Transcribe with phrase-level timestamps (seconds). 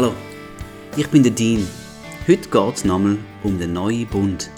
[0.00, 0.14] Hallo,
[0.96, 1.68] ich bin der Dean.
[2.26, 4.50] Heute geht es nochmal um den neuen Bund.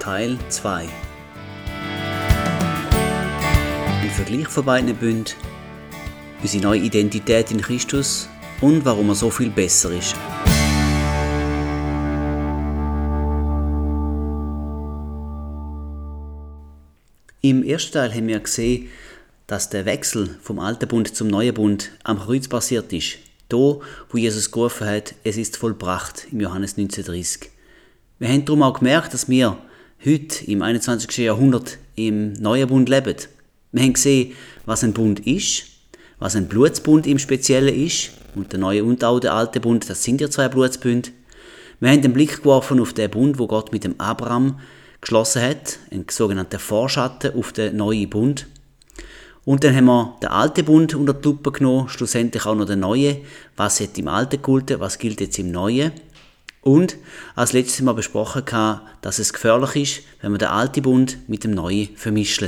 [0.00, 0.88] Teil 2
[4.02, 5.32] Ein Vergleich von beiden Bünden,
[6.42, 8.28] unsere neue Identität in Christus
[8.60, 10.16] und warum er so viel besser ist.
[17.42, 18.88] Im ersten Teil haben wir gesehen,
[19.52, 23.18] dass der Wechsel vom alten Bund zum neuen Bund am Kreuz passiert ist.
[23.50, 27.50] Da, wo Jesus gerufen hat, es ist vollbracht, im Johannes 1930.
[28.18, 29.58] Wir haben darum auch gemerkt, dass wir
[30.02, 31.18] heute im 21.
[31.18, 33.14] Jahrhundert im neuen Bund leben.
[33.72, 34.32] Wir haben gesehen,
[34.64, 35.64] was ein Bund ist,
[36.18, 38.12] was ein Blutsbund im Speziellen ist.
[38.34, 41.10] Und der neue und auch der alte Bund, das sind ja zwei Blutsbünde.
[41.78, 44.60] Wir haben den Blick geworfen auf den Bund, wo Gott mit dem Abraham
[45.02, 48.46] geschlossen hat, ein sogenannter Vorschatten auf den neuen Bund.
[49.44, 52.80] Und dann haben wir den alten Bund unter die Lupe genommen, schlussendlich auch noch den
[52.80, 53.18] neuen.
[53.56, 55.92] Was hat im alten Kulte, was gilt jetzt im neuen?
[56.60, 56.96] Und
[57.34, 58.44] als letztes Mal besprochen,
[59.00, 62.42] dass es gefährlich ist, wenn man den alten Bund mit dem neuen vermischt.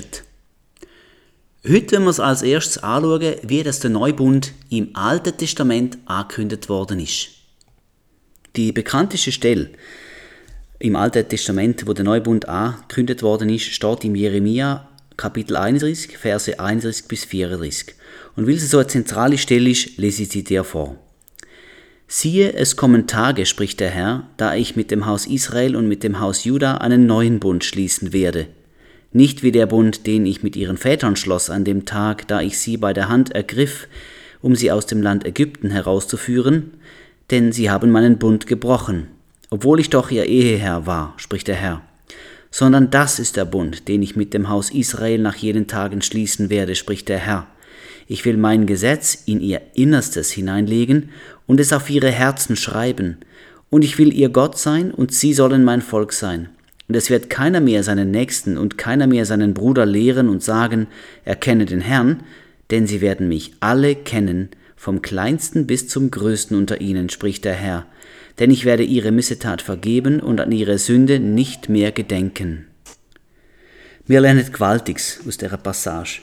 [1.66, 6.68] Heute wollen wir uns als erstes anschauen, wie das der Neubund im Alten Testament angekündigt
[6.68, 7.30] worden ist.
[8.54, 9.70] Die bekannteste Stelle
[10.78, 16.58] im Alten Testament, wo der Neubund angekündigt worden ist, steht im Jeremia Kapitel 31, Verse
[16.58, 17.94] 31 bis 34.
[18.36, 20.96] Und weil sie so eine zentrale Stelle ist, lese ich sie dir vor.
[22.08, 26.02] Siehe, es kommen Tage, spricht der Herr, da ich mit dem Haus Israel und mit
[26.02, 28.48] dem Haus Juda einen neuen Bund schließen werde.
[29.12, 32.58] Nicht wie der Bund, den ich mit ihren Vätern schloss an dem Tag, da ich
[32.58, 33.86] sie bei der Hand ergriff,
[34.42, 36.72] um sie aus dem Land Ägypten herauszuführen,
[37.30, 39.06] denn sie haben meinen Bund gebrochen,
[39.50, 41.82] obwohl ich doch ihr Eheherr war, spricht der Herr
[42.54, 46.50] sondern das ist der Bund, den ich mit dem Haus Israel nach jenen Tagen schließen
[46.50, 47.48] werde, spricht der Herr.
[48.06, 51.08] Ich will mein Gesetz in ihr Innerstes hineinlegen
[51.48, 53.16] und es auf ihre Herzen schreiben,
[53.70, 56.48] und ich will ihr Gott sein, und sie sollen mein Volk sein.
[56.86, 60.86] Und es wird keiner mehr seinen Nächsten und keiner mehr seinen Bruder lehren und sagen,
[61.24, 62.22] erkenne den Herrn,
[62.70, 67.54] denn sie werden mich alle kennen, vom kleinsten bis zum größten unter ihnen, spricht der
[67.54, 67.86] Herr,
[68.38, 72.66] denn ich werde ihre Missetat vergeben und an ihre Sünde nicht mehr gedenken.
[74.06, 76.20] Wir lernen Gewaltiges aus dieser Passage.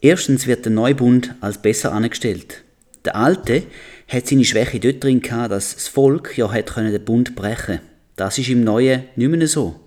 [0.00, 2.64] Erstens wird der Neubund als besser angestellt.
[3.04, 3.64] Der Alte
[4.06, 7.80] hat seine Schwäche dort drin gehabt, dass das Volk ja hat den Bund brechen
[8.16, 9.80] Das ist im Neuen nicht mehr so.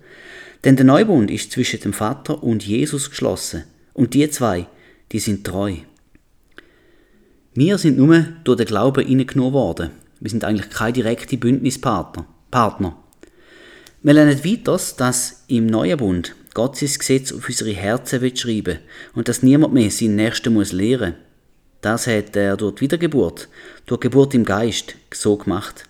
[0.64, 3.64] Denn der Neubund ist zwischen dem Vater und Jesus geschlossen.
[3.94, 4.66] Und die zwei,
[5.10, 5.74] die sind treu.
[7.54, 9.90] Wir sind nur durch den Glauben hineingenommen worden.
[10.22, 12.24] Wir sind eigentlich keine direkte Bündnispartner.
[12.48, 12.96] Partner.
[14.02, 18.78] Wir lernen weiter, dass im Neuen Bund Gott sein Gesetz auf unsere Herzen will schreiben
[19.14, 21.16] und dass niemand mehr seinen Nächsten muss lehren.
[21.80, 23.48] Das hat er durch Wiedergeburt,
[23.86, 25.88] durch Geburt im Geist so gemacht.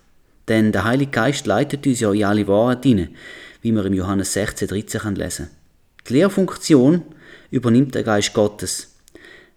[0.49, 3.15] Denn der Heilige Geist leitet uns ja in alle Wahrheit hinein,
[3.61, 5.51] wie wir im Johannes 16, 13 lesen
[6.09, 7.03] Die Lehrfunktion
[7.51, 8.95] übernimmt der Geist Gottes.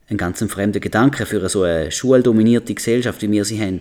[0.10, 3.80] Ein ganz fremder Gedanke für so eine schuldominierte Gesellschaft, wie wir sie haben.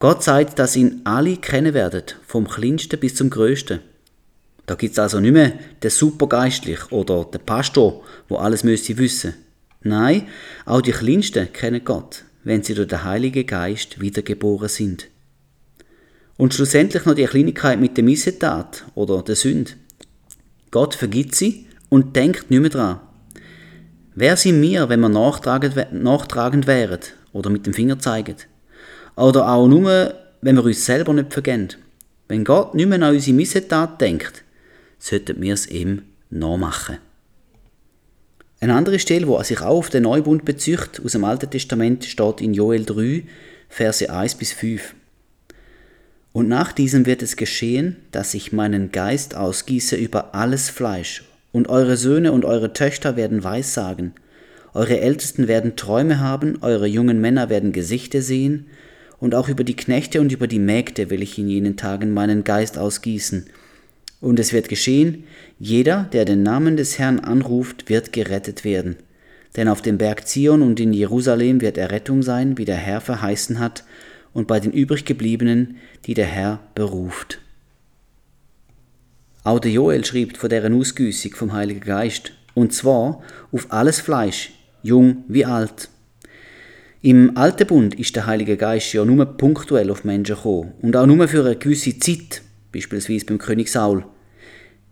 [0.00, 3.80] Gott sagt, dass ihn alle kennen werden, vom kleinsten bis zum größten.
[4.64, 5.52] Da gibt es also nicht mehr
[5.82, 9.34] den Supergeistlich oder den Pastor, wo alles müsste wissen.
[9.82, 10.26] Nein,
[10.64, 15.08] auch die Kleinsten kennen Gott, wenn sie durch den Heiligen Geist wiedergeboren sind.
[16.38, 19.72] Und schlussendlich noch die Kleinigkeit mit der Missetat oder der Sünde.
[20.70, 23.00] Gott vergibt sie und denkt nicht mehr dran.
[24.14, 27.00] Wer sind wir, wenn wir nachtragend, nachtragend wären
[27.34, 28.36] oder mit dem Finger zeigen?
[29.16, 31.68] Oder auch nur, wenn wir uns selber nicht vergeben.
[32.28, 34.44] Wenn Gott nicht mehr an unsere Missetat denkt,
[34.98, 36.98] sollten wir es ihm nachmachen.
[38.60, 42.40] Eine andere Stelle, wo sich auch auf den Neubund bezieht, aus dem Alten Testament, steht
[42.40, 43.24] in Joel 3,
[43.68, 44.94] Verse 1 bis 5.
[46.32, 51.68] Und nach diesem wird es geschehen, dass ich meinen Geist ausgieße über alles Fleisch, und
[51.68, 54.12] eure Söhne und eure Töchter werden Weissagen,
[54.72, 58.66] eure Ältesten werden Träume haben, eure jungen Männer werden Gesichter sehen,
[59.20, 62.42] und auch über die Knechte und über die Mägde will ich in jenen Tagen meinen
[62.42, 63.46] Geist ausgießen.
[64.20, 65.24] Und es wird geschehen,
[65.58, 68.96] jeder, der den Namen des Herrn anruft, wird gerettet werden.
[69.56, 73.58] Denn auf dem Berg Zion und in Jerusalem wird Errettung sein, wie der Herr verheißen
[73.58, 73.84] hat,
[74.32, 75.76] und bei den übriggebliebenen,
[76.06, 77.40] die der Herr beruft.
[79.42, 83.22] Auch der Joel schrieb von deren Ausgüssig vom Heiligen Geist, und zwar
[83.52, 84.52] auf alles Fleisch,
[84.82, 85.88] jung wie alt.
[87.02, 91.06] Im Alten Bund ist der Heilige Geist ja nur punktuell auf Menschen gekommen und auch
[91.06, 92.42] nur für eine gewisse Zeit,
[92.72, 94.04] beispielsweise beim König Saul.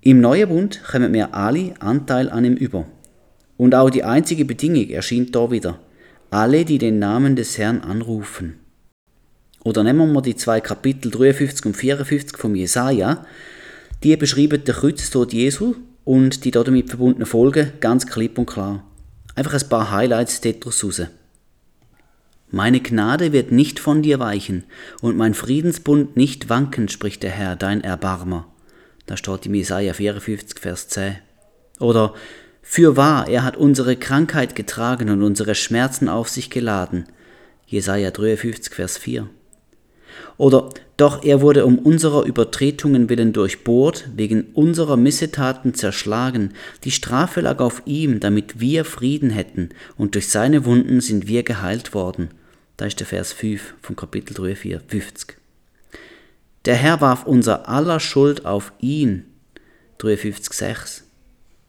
[0.01, 2.87] Im Neuen Bund kommen wir alle Anteil an ihm über.
[3.59, 5.81] Und auch die einzige Bedingung erscheint da wieder.
[6.31, 8.59] alle, die den Namen des Herrn anrufen.
[9.65, 13.27] Oder nehmen wir die zwei Kapitel 53 und 54 vom Jesaja.
[14.03, 18.85] Die beschreiben den Kreuztod Jesu und die damit verbundenen Folgen ganz klipp und klar.
[19.35, 21.03] Einfach ein paar Highlights daraus raus.
[22.51, 24.65] Meine Gnade wird nicht von dir weichen
[25.03, 28.47] und mein Friedensbund nicht wanken, spricht der Herr, dein Erbarmer.
[29.05, 31.17] Da steht im Jesaja 54, Vers 10.
[31.79, 32.15] Oder,
[32.63, 37.07] für wahr, er hat unsere Krankheit getragen und unsere Schmerzen auf sich geladen.
[37.67, 39.29] Jesaja 53, Vers 4.
[40.39, 46.53] Oder, doch er wurde um unserer Übertretungen willen durchbohrt, wegen unserer Missetaten zerschlagen,
[46.83, 51.45] die Strafe lag auf ihm, damit wir Frieden hätten, und durch seine Wunden sind wir
[51.45, 52.31] geheilt worden.
[52.77, 55.37] Da ist der Vers 5 vom Kapitel 3, 4, 50.
[56.65, 59.25] Der Herr warf unser aller Schuld auf ihn.
[59.99, 61.05] 53, 6.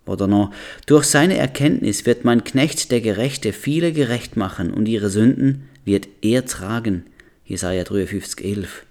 [0.07, 0.51] Oder noch,
[0.87, 6.07] durch seine Erkenntnis wird mein Knecht der Gerechte viele gerecht machen und ihre Sünden wird
[6.23, 7.03] er tragen.
[7.45, 8.85] Jesaja 53, 11.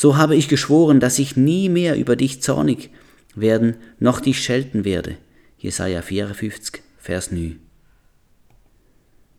[0.00, 2.90] So habe ich geschworen, dass ich nie mehr über dich zornig
[3.34, 5.16] werden, noch dich schelten werde.
[5.58, 7.58] Jesaja 54, Vers 9.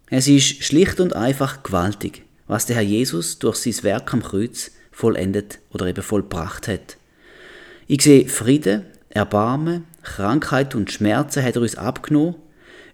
[0.10, 4.72] Es ist schlicht und einfach gewaltig, was der Herr Jesus durch sein Werk am Kreuz
[4.92, 6.98] vollendet oder eben vollbracht hat.
[7.88, 12.36] Ich sehe Friede, Erbarmen, Krankheit und Schmerzen hat er uns abgenommen,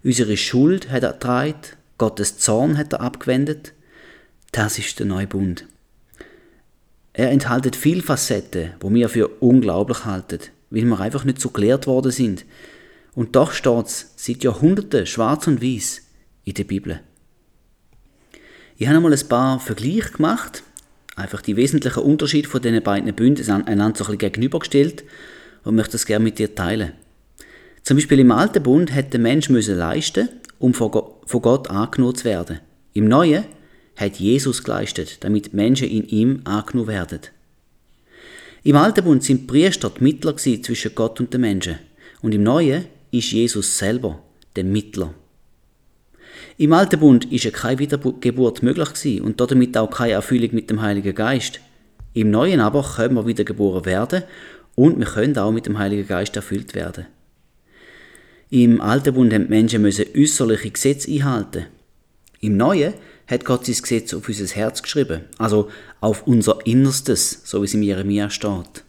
[0.04, 1.54] unsere Schuld hat er getragen,
[1.98, 3.72] Gottes Zorn hat er abgewendet.
[4.52, 5.66] Das ist der neue Bund.
[7.18, 11.86] Er enthält viel Facetten, wo wir für unglaublich halten, weil wir einfach nicht so gelehrt
[11.86, 12.44] worden sind.
[13.14, 16.02] Und doch steht es seit Jahrhunderten schwarz und weiß
[16.44, 17.00] in der Bibel.
[18.76, 20.62] Ich habe einmal ein paar Vergleiche gemacht,
[21.16, 25.04] einfach die wesentlichen Unterschiede von diesen beiden Bünden einander so ein bisschen gegenübergestellt
[25.64, 26.92] und möchte das gerne mit dir teilen.
[27.82, 30.28] Zum Beispiel im Alten Bund hätte der Mensch müssen leisten,
[30.58, 32.60] um von Gott angenommen zu werden.
[32.92, 33.44] Im Neuen
[33.96, 37.20] hat Jesus geleistet, damit Menschen in ihm angenommen werden.
[38.62, 41.78] Im Alten Bund sind Priester die Mittler zwischen Gott und den Menschen.
[42.20, 44.22] Und im Neuen ist Jesus selber
[44.56, 45.14] der Mittler.
[46.58, 51.14] Im Alten Bund ist keine Wiedergeburt möglich und damit auch keine Erfüllung mit dem Heiligen
[51.14, 51.60] Geist.
[52.14, 54.24] Im Neuen aber können wir wiedergeboren werden
[54.74, 57.06] und wir können auch mit dem Heiligen Geist erfüllt werden.
[58.48, 61.66] Im Alten Bund haben die Menschen äußerliche Gesetze einhalten.
[62.40, 62.94] Im Neuen
[63.26, 65.68] hat Gott sein Gesetz auf unser Herz geschrieben, also
[66.00, 68.84] auf unser Innerstes, so wie es in Jeremia steht.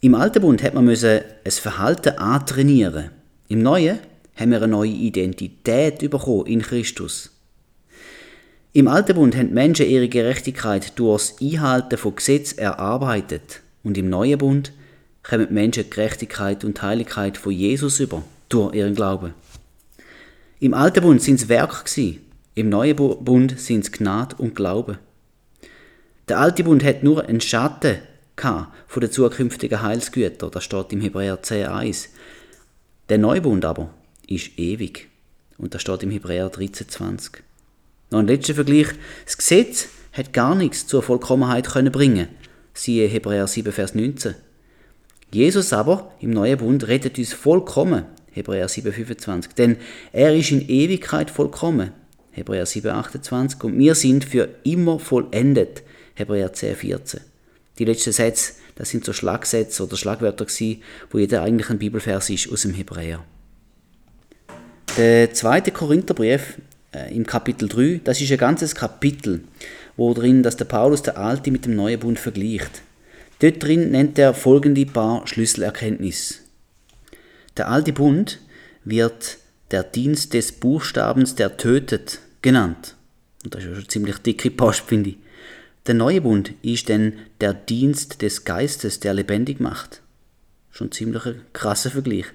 [0.00, 3.10] Im Alten Bund hat man müssen ein Verhalten antrainieren.
[3.48, 3.98] Im Neuen
[4.36, 7.32] haben wir eine neue Identität bekommen in Christus.
[8.72, 14.08] Im Alten Bund haben Menschen ihre Gerechtigkeit durch das Einhalten von Gesetz erarbeitet und im
[14.08, 14.72] Neuen Bund
[15.22, 19.34] kommen Menschen die Gerechtigkeit und Heiligkeit von Jesus über durch ihren Glauben.
[20.60, 21.88] Im Alten Bund sind es Werk
[22.58, 24.98] im Neuen Bund sind es Gnade und Glaube.
[26.28, 27.98] Der alte Bund hat nur einen Schatten
[28.86, 32.08] von den zukünftigen Heilsgütern, das steht im Hebräer 10,1.
[33.08, 33.90] Der neue Bund aber
[34.28, 35.08] ist ewig.
[35.56, 37.38] Und das steht im Hebräer 13,20.
[38.10, 38.88] Noch ein letzter Vergleich.
[39.24, 42.28] Das Gesetz hat gar nichts zur Vollkommenheit können bringen.
[42.74, 44.34] Siehe Hebräer 7, Vers 19.
[45.32, 48.04] Jesus aber im neuen Bund rettet uns vollkommen.
[48.30, 49.54] Hebräer 7, 25.
[49.54, 49.76] Denn
[50.12, 51.92] er ist in Ewigkeit vollkommen.
[52.38, 53.62] Hebräer 7, 28.
[53.64, 55.82] Und wir sind für immer vollendet.
[56.14, 57.20] Hebräer 10, 14.
[57.78, 62.30] Die letzten Sätze, das sind so Schlagsätze oder Schlagwörter gewesen, wo jeder eigentlich ein Bibelvers
[62.30, 63.24] ist aus dem Hebräer.
[64.96, 66.58] Der zweite Korintherbrief
[66.92, 69.42] äh, im Kapitel 3, das ist ein ganzes Kapitel,
[69.96, 72.82] wo drin, dass der Paulus der Alte mit dem Neuen Bund vergleicht.
[73.40, 76.36] Dort drin nennt er folgende paar Schlüsselerkenntnisse.
[77.56, 78.40] Der alte Bund
[78.84, 79.38] wird
[79.70, 82.96] der Dienst des Buchstabens, der tötet, genannt.
[83.44, 85.16] Und das ist ja schon ziemlich dicke Post, finde ich.
[85.86, 90.02] Der neue Bund ist denn der Dienst des Geistes, der lebendig macht.
[90.70, 92.26] Schon ziemlich ein krasser Vergleich.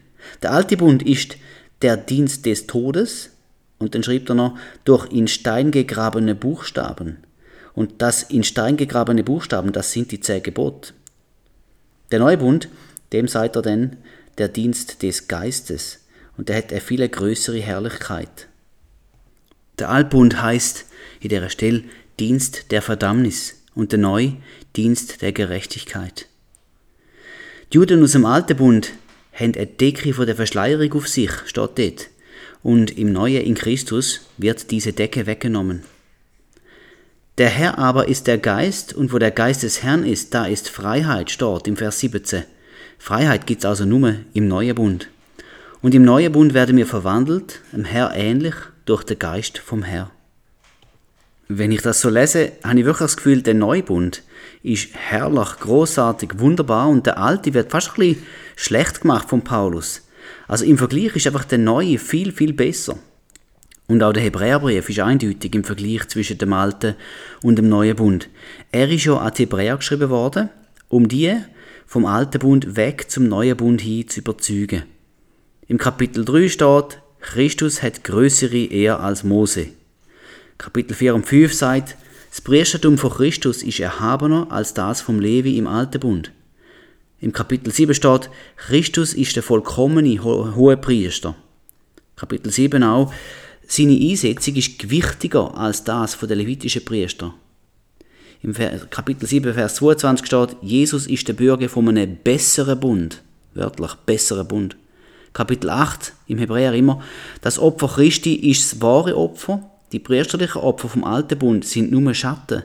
[0.42, 1.38] Der alte Bund ist
[1.82, 3.30] der Dienst des Todes,
[3.78, 7.18] und dann schreibt er noch, durch in Stein gegrabene Buchstaben.
[7.74, 10.94] Und das in Stein gegrabene Buchstaben, das sind die zehn Gebote.
[12.12, 12.70] Der Neubund,
[13.12, 13.98] dem seid er denn
[14.38, 16.00] der Dienst des Geistes,
[16.38, 18.48] und der hat eine viel größere Herrlichkeit.
[19.84, 20.86] Der Altbund heißt
[21.20, 21.84] in der Stelle
[22.18, 24.32] Dienst der Verdammnis und der Neu
[24.78, 26.30] Dienst der Gerechtigkeit.
[27.74, 28.94] Die Juden aus dem Alten Bund
[29.34, 32.10] haben eine Decke von der Verschleierung auf sich, steht dort.
[32.62, 35.84] Und im Neuen in Christus wird diese Decke weggenommen.
[37.38, 40.70] Der Herr aber ist der Geist, und wo der Geist des Herrn ist, da ist
[40.70, 42.46] Freiheit, steht im Vers 17.
[43.00, 45.10] Freiheit gibt's also nur im Neuen Bund.
[45.82, 50.12] Und im Neuen Bund werden wir verwandelt, dem Herr ähnlich, durch den Geist vom Herrn.
[51.48, 54.24] Wenn ich das so lese, habe ich wirklich das Gefühl, der Neubund
[54.64, 58.26] ist herrlich, großartig, wunderbar und der alte wird fast ein bisschen
[58.56, 60.08] schlecht gemacht von Paulus.
[60.48, 62.98] Also im Vergleich ist einfach der neue viel, viel besser.
[63.88, 66.96] Und auch der Hebräerbrief ist eindeutig im Vergleich zwischen dem alten
[67.42, 68.30] und dem neuen Bund.
[68.72, 70.50] Er ist ja an die Hebräer geschrieben worden,
[70.88, 71.36] um die
[71.86, 74.84] vom alten Bund weg zum neuen Bund hin zu überzeugen.
[75.68, 79.70] Im Kapitel 3 steht, Christus hat größere Ehre als Mose.
[80.58, 81.96] Kapitel 4 und 5 sagt,
[82.30, 86.32] das Priestertum von Christus ist erhabener als das vom Levi im alten Bund.
[87.22, 91.36] Im Kapitel 7 steht, Christus ist der vollkommene hohe Priester.
[92.18, 93.14] Kapitel 7 auch,
[93.68, 97.34] seine Einsetzung ist gewichtiger als das von der levitischen Priester.
[98.42, 103.22] Im Kapitel 7, Vers 22 steht, Jesus ist der Bürger von einem besseren Bund.
[103.54, 104.76] Wörtlich, besseren Bund.
[105.34, 107.02] Kapitel 8 im Hebräer immer,
[107.42, 112.14] das Opfer Christi ist das wahre Opfer, die priesterlichen Opfer vom alten Bund sind nur
[112.14, 112.64] Schatten.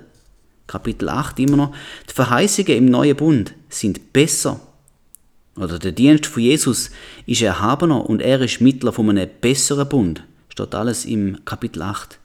[0.67, 1.75] Kapitel 8 immer noch,
[2.09, 4.61] die Verheißungen im neuen Bund sind besser.
[5.57, 6.91] Oder der Dienst von Jesus
[7.27, 10.23] ist erhabener und er ist Mittler von einem besseren Bund.
[10.51, 12.19] Steht alles im Kapitel 8.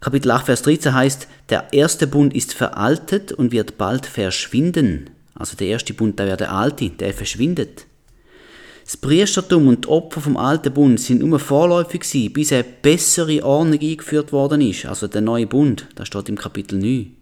[0.00, 5.10] Kapitel 8, Vers 13 heißt, der erste Bund ist veraltet und wird bald verschwinden.
[5.34, 7.86] Also der erste Bund, der wäre der alte, der verschwindet.
[8.92, 13.42] Das Priestertum und die Opfer vom alten Bund sind nur vorläufig gewesen, bis eine bessere
[13.42, 15.88] Ordnung eingeführt worden ist, also der neue Bund.
[15.94, 17.16] Das steht im Kapitel 9.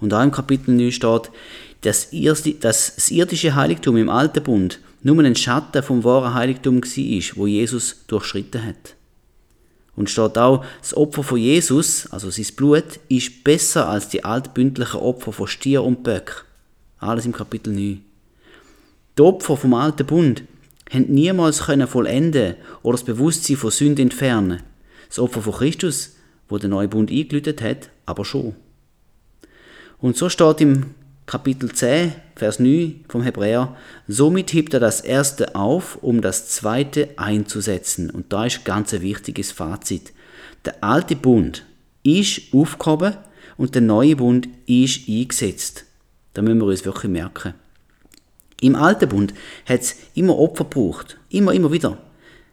[0.00, 1.30] Und auch im Kapitel 9 steht,
[1.82, 2.08] dass
[2.60, 7.96] das irdische Heiligtum im alten Bund nur ein Schatten vom wahren Heiligtum war, wo Jesus
[8.06, 8.94] durchschritten hat.
[9.96, 15.00] Und steht auch, das Opfer von Jesus, also sein Blut, ist besser als die altbündlichen
[15.00, 16.46] Opfer von Stier und Böck.
[16.98, 18.00] Alles im Kapitel 9.
[19.18, 20.44] Die Opfer vom alten Bund
[20.92, 24.62] haben niemals können vollenden oder das Bewusstsein von Sünde entfernen.
[25.08, 26.16] Das Opfer von Christus,
[26.48, 28.54] wo der neue Bund eingelütet hat, aber schon.
[29.98, 30.94] Und so steht im
[31.26, 33.76] Kapitel 10, Vers 9 vom Hebräer,
[34.06, 38.10] somit hebt er das erste auf, um das zweite einzusetzen.
[38.10, 40.12] Und da ist ganz ein wichtiges Fazit.
[40.66, 41.64] Der alte Bund
[42.02, 43.16] ist aufgehoben
[43.56, 45.86] und der neue Bund ist eingesetzt.
[46.34, 47.54] Da müssen wir uns wirklich merken.
[48.64, 49.34] Im alten Bund
[49.66, 51.18] hat es immer Opfer gebraucht.
[51.28, 51.98] Immer, immer wieder.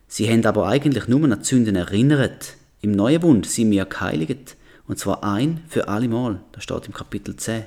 [0.09, 2.55] Sie haben aber eigentlich nur an Sünden erinnert.
[2.81, 4.57] Im neuen Bund sind wir geheiligt.
[4.89, 6.41] Und zwar ein für alle Mal.
[6.51, 7.63] Das steht im Kapitel 10.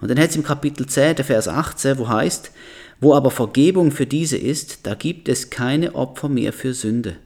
[0.00, 2.50] Und dann hat es im Kapitel 10, der Vers 18, wo heißt,
[2.98, 7.18] wo aber Vergebung für diese ist, da gibt es keine Opfer mehr für Sünde.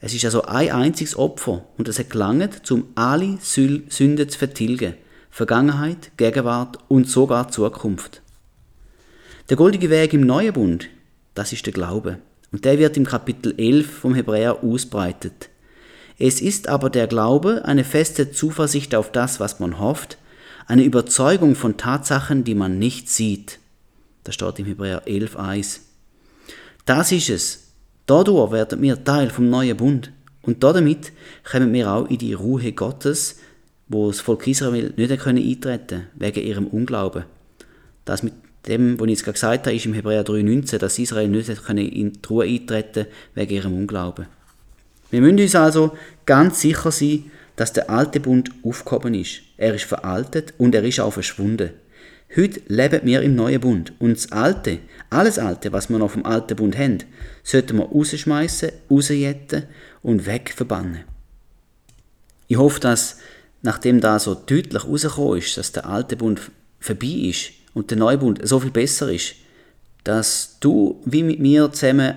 [0.00, 4.94] Es ist also ein einziges Opfer und es hat gelangt, um alle Sünde zu vertilgen.
[5.30, 8.22] Vergangenheit, Gegenwart und sogar Zukunft.
[9.50, 10.88] Der goldige Weg im neuen Bund,
[11.34, 12.18] das ist der Glaube.
[12.50, 15.50] Und der wird im Kapitel 11 vom Hebräer ausbreitet.
[16.18, 20.16] Es ist aber der Glaube eine feste Zuversicht auf das, was man hofft,
[20.66, 23.58] eine Überzeugung von Tatsachen, die man nicht sieht.
[24.22, 25.80] Das steht im Hebräer 11.1.
[26.86, 27.72] Das ist es.
[28.06, 30.10] Dadurch werden wir Teil vom neuen Bund.
[30.40, 31.12] Und damit
[31.50, 33.40] kommen wir auch in die Ruhe Gottes,
[33.88, 37.24] wo das Volk Israel nicht eintreten können, wegen ihrem Unglauben.
[38.06, 38.32] Das mit
[38.66, 42.12] dem, was ich jetzt gerade gesagt habe, ist im Hebräer 3,19, dass Israel nicht in
[42.12, 44.26] die Ruhe eintreten wegen ihrem Unglauben.
[45.10, 49.42] Wir müssen uns also ganz sicher sein, dass der alte Bund aufgehoben ist.
[49.56, 51.70] Er ist veraltet und er ist auch verschwunden.
[52.36, 56.26] Heute leben wir im neuen Bund und das Alte, alles Alte, was wir noch vom
[56.26, 56.98] alten Bund haben,
[57.44, 59.64] sollten wir rausschmeißen, rausjetten
[60.02, 61.04] und wegverbannen.
[62.48, 63.18] Ich hoffe, dass,
[63.62, 66.40] nachdem da so deutlich rausgekommen ist, dass der alte Bund
[66.80, 69.34] vorbei ist, und der Neubund so viel besser ist,
[70.04, 72.14] dass du wie mit mir zusammen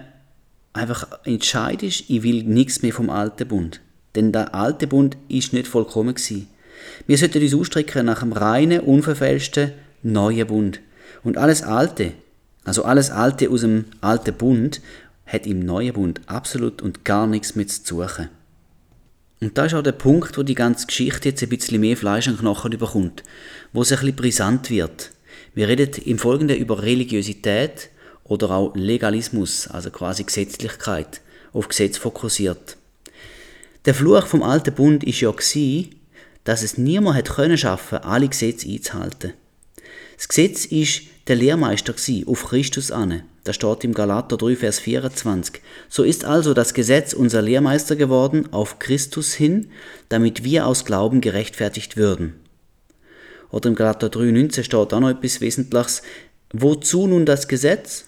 [0.74, 3.82] einfach entscheidest, ich will nichts mehr vom alten Bund.
[4.16, 6.48] Denn der alte Bund ist nicht vollkommen gewesen.
[7.08, 9.72] Wir sollten uns ausstrecken nach einem reinen, unverfälschten
[10.04, 10.80] neuen Bund.
[11.24, 12.14] Und alles Alte,
[12.64, 14.82] also alles Alte aus dem alten Bund,
[15.26, 18.30] hat im neuen Bund absolut und gar nichts mehr zu suchen.
[19.40, 22.28] Und da ist auch der Punkt, wo die ganze Geschichte jetzt ein bisschen mehr Fleisch
[22.28, 23.24] und Knochen überkommt,
[23.74, 25.12] wo es ein bisschen brisant wird.
[25.58, 27.90] Wir reden im Folgenden über Religiosität
[28.24, 31.22] oder auch Legalismus, also quasi Gesetzlichkeit,
[31.52, 32.78] auf Gesetz fokussiert.
[33.86, 35.96] Der Fluch vom alten Bund ist ja gewesen,
[36.44, 39.34] dass es niemand hat können schaffen, alle Gesetze einzuhalten.
[40.16, 43.24] Das Gesetz ist der Lehrmeister gewesen, auf Christus an.
[43.44, 45.64] Das steht im Galater 3, Vers 24.
[45.90, 49.72] So ist also das Gesetz unser Lehrmeister geworden auf Christus hin,
[50.10, 52.47] damit wir aus Glauben gerechtfertigt würden.
[53.50, 56.02] Oder im Galater 3,19 steht auch noch etwas Wesentliches.
[56.54, 58.06] Wozu nun das Gesetz?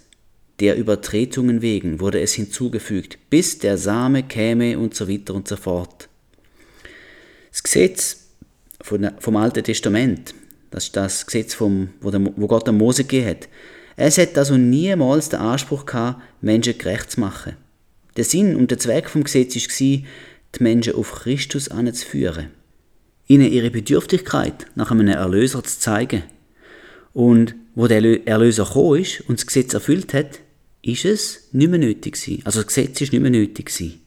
[0.59, 5.55] der Übertretungen wegen wurde es hinzugefügt, bis der Same käme und so weiter und so
[5.55, 6.09] fort.
[7.51, 8.17] Das Gesetz
[8.81, 10.33] vom Alten Testament,
[10.71, 12.11] das ist das Gesetz, vom, wo,
[12.47, 13.49] Gott an Mose gegeben hat,
[13.95, 17.57] es hat also niemals den Anspruch gehabt, Menschen gerecht zu machen.
[18.15, 20.05] Der Sinn und der Zweck vom Gesetz war, die
[20.59, 22.51] Menschen auf Christus anzuführen.
[23.29, 26.23] Ihnen ihre Bedürftigkeit nach einem Erlöser zu zeigen.
[27.13, 30.39] Und wo der Erlöser gekommen ist und das Gesetz erfüllt hat,
[30.81, 32.41] ist es nicht mehr nötig gewesen.
[32.43, 34.01] Also das Gesetz ist nicht mehr nötig gewesen.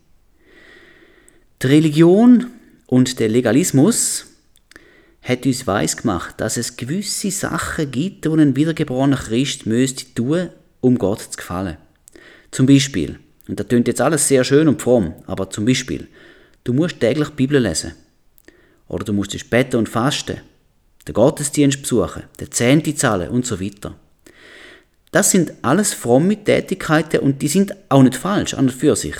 [1.63, 2.49] Die Religion
[2.87, 4.27] und der Legalismus
[5.23, 10.49] hat uns weiß gemacht, dass es gewisse Sachen gibt, die ein wiedergeborener Christ müsste tun,
[10.81, 11.77] um Gott zu gefallen.
[12.51, 16.09] Zum Beispiel, und das klingt jetzt alles sehr schön und fromm, aber zum Beispiel,
[16.65, 17.93] du musst täglich die Bibel lesen.
[18.93, 20.43] Oder du musst beten und fasten,
[21.09, 23.97] den Gottesdienst besuchen, den Zehnte zahlen und so weiter.
[25.11, 29.17] Das sind alles fromme Tätigkeiten und die sind auch nicht falsch an und für sich.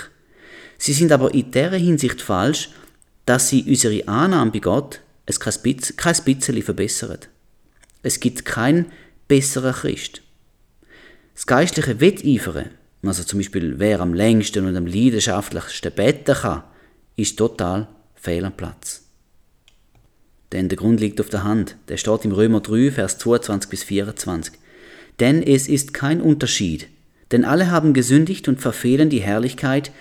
[0.77, 2.69] Sie sind aber in der Hinsicht falsch,
[3.25, 7.19] dass sie unsere Annahme bei Gott es kein bisschen verbessern.
[8.03, 8.91] Es gibt keinen
[9.27, 10.21] besseren Christ.
[11.33, 12.69] Das geistliche Wetteifern,
[13.03, 16.63] also zum Beispiel wer am längsten und am leidenschaftlichsten beten kann,
[17.15, 19.02] ist total fehl am Platz.
[20.53, 21.75] Denn der Grund liegt auf der Hand.
[21.89, 24.53] Der steht im Römer 3, Vers 22 bis 24.
[25.19, 26.87] Denn es ist kein Unterschied,
[27.31, 29.91] denn alle haben gesündigt und verfehlen die Herrlichkeit,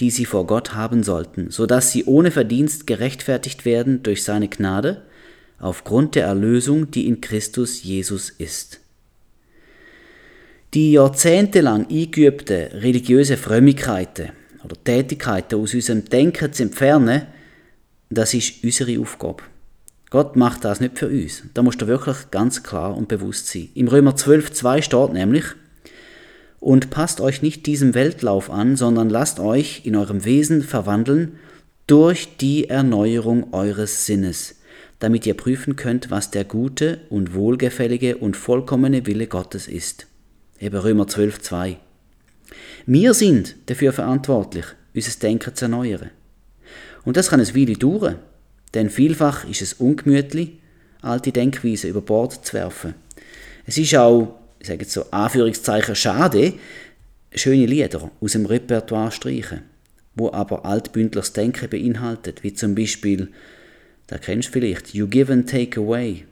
[0.00, 4.48] die sie vor Gott haben sollten, so dass sie ohne Verdienst gerechtfertigt werden durch seine
[4.48, 5.02] Gnade,
[5.58, 8.80] aufgrund der Erlösung, die in Christus Jesus ist.
[10.72, 14.30] Die jahrzehntelang eingeübte religiöse Frömmigkeiten
[14.64, 17.26] oder Tätigkeiten aus unserem Denken zu entfernen,
[18.08, 19.42] das ist unsere Aufgabe.
[20.10, 21.44] Gott macht das nicht für uns.
[21.54, 23.68] Da musst du wirklich ganz klar und bewusst sein.
[23.74, 25.44] Im Römer 12, 2 steht nämlich,
[26.58, 31.38] und passt euch nicht diesem Weltlauf an, sondern lasst euch in eurem Wesen verwandeln
[31.86, 34.56] durch die Erneuerung eures Sinnes,
[34.98, 40.06] damit ihr prüfen könnt, was der gute und wohlgefällige und vollkommene Wille Gottes ist.
[40.58, 41.76] Eben Römer 12, 2.
[42.84, 46.10] Wir sind dafür verantwortlich, unser Denken zu erneuern.
[47.04, 48.16] Und das kann es Weile dauern,
[48.74, 50.58] denn vielfach ist es ungemütlich,
[51.02, 52.94] alte Denkweisen über Bord zu werfen.
[53.66, 56.52] Es ist auch ich sage jetzt so Anführungszeichen, schade,
[57.34, 59.62] schöne Lieder aus dem Repertoire streichen,
[60.14, 63.28] wo aber altbündliches Denken beinhaltet, wie zum Beispiel,
[64.06, 66.26] da kennst du vielleicht, You Give and Take Away.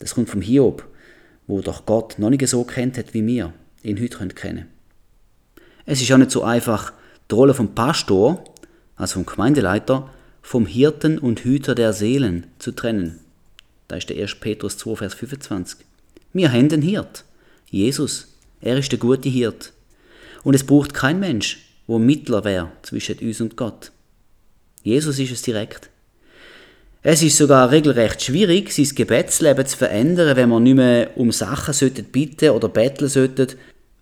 [0.00, 0.84] Das kommt vom Hiob,
[1.46, 4.66] wo doch Gott noch nicht so kennt hat, wie wir ihn heute kennen.
[5.86, 6.92] Es ist auch nicht so einfach,
[7.30, 8.42] die Rolle vom Pastor,
[8.96, 10.10] also vom Gemeindeleiter,
[10.48, 13.18] vom Hirten und Hüter der Seelen zu trennen.
[13.86, 14.36] Da ist der 1.
[14.36, 15.80] Petrus 2, Vers 25.
[16.32, 17.26] Wir haben den Hirt.
[17.70, 18.28] Jesus,
[18.62, 19.74] er ist der gute Hirt.
[20.44, 23.92] Und es braucht kein Mensch, wo Mittler wäre zwischen uns und Gott.
[24.82, 25.90] Jesus ist es direkt.
[27.02, 31.74] Es ist sogar regelrecht schwierig, sein Gebetsleben zu verändern, wenn man nicht mehr um Sachen
[32.10, 33.48] bitten oder betteln sollten,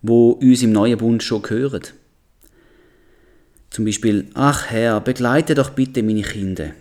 [0.01, 1.83] wo uns im neuen Bund schon gehören.
[3.77, 6.71] Zum Beispiel, ach Herr, begleite doch bitte meine Kinder.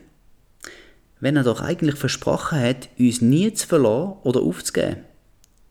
[1.21, 5.05] Wenn er doch eigentlich versprochen hat, uns nie zu verlassen oder aufzugeben.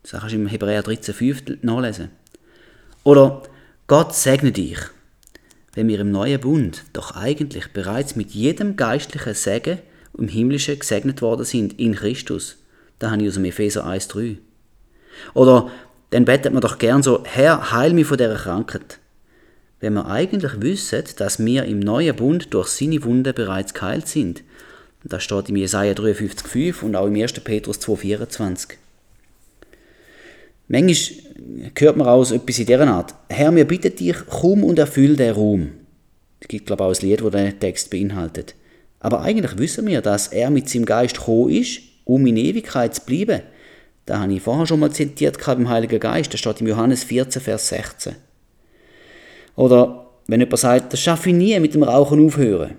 [0.03, 2.09] Das kannst du im Hebräer 13,5 nachlesen.
[3.03, 3.41] Oder
[3.87, 4.77] Gott segne dich,
[5.73, 9.79] wenn wir im neuen Bund doch eigentlich bereits mit jedem geistlichen Segen
[10.15, 12.57] im Himmlischen gesegnet worden sind in Christus.
[12.99, 14.37] Da habe ich aus dem Epheser 1,3.
[15.33, 15.71] Oder
[16.11, 18.99] dann betet man doch gern so, Herr, heil mich von dieser Krankheit.
[19.85, 24.41] Wenn wir eigentlich wissen, dass wir im neuen Bund durch seine Wunde bereits geheilt sind.
[25.03, 27.33] Das steht im Jesaja 53,5 und auch im 1.
[27.41, 28.77] Petrus 2,24.
[30.69, 33.13] Manchmal hört man aus etwas in dieser Art.
[33.29, 35.73] Herr, wir bitten dich, komm und erfüll den Raum.
[36.39, 38.55] Es gibt, glaube ich, auch ein Lied, das den Text beinhaltet.
[39.01, 43.01] Aber eigentlich wissen wir, dass er mit seinem Geist gekommen ist, um in Ewigkeit zu
[43.05, 43.43] bleiben.
[44.07, 46.33] Da habe ich vorher schon mal zitiert beim Heiligen Geist.
[46.33, 48.15] Das steht im Johannes 14, Vers 16.
[49.55, 52.75] Oder wenn jemand sagt, das schaffe ich nie mit dem Rauchen aufhören.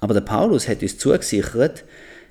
[0.00, 1.84] Aber der Paulus hat uns zugesichert,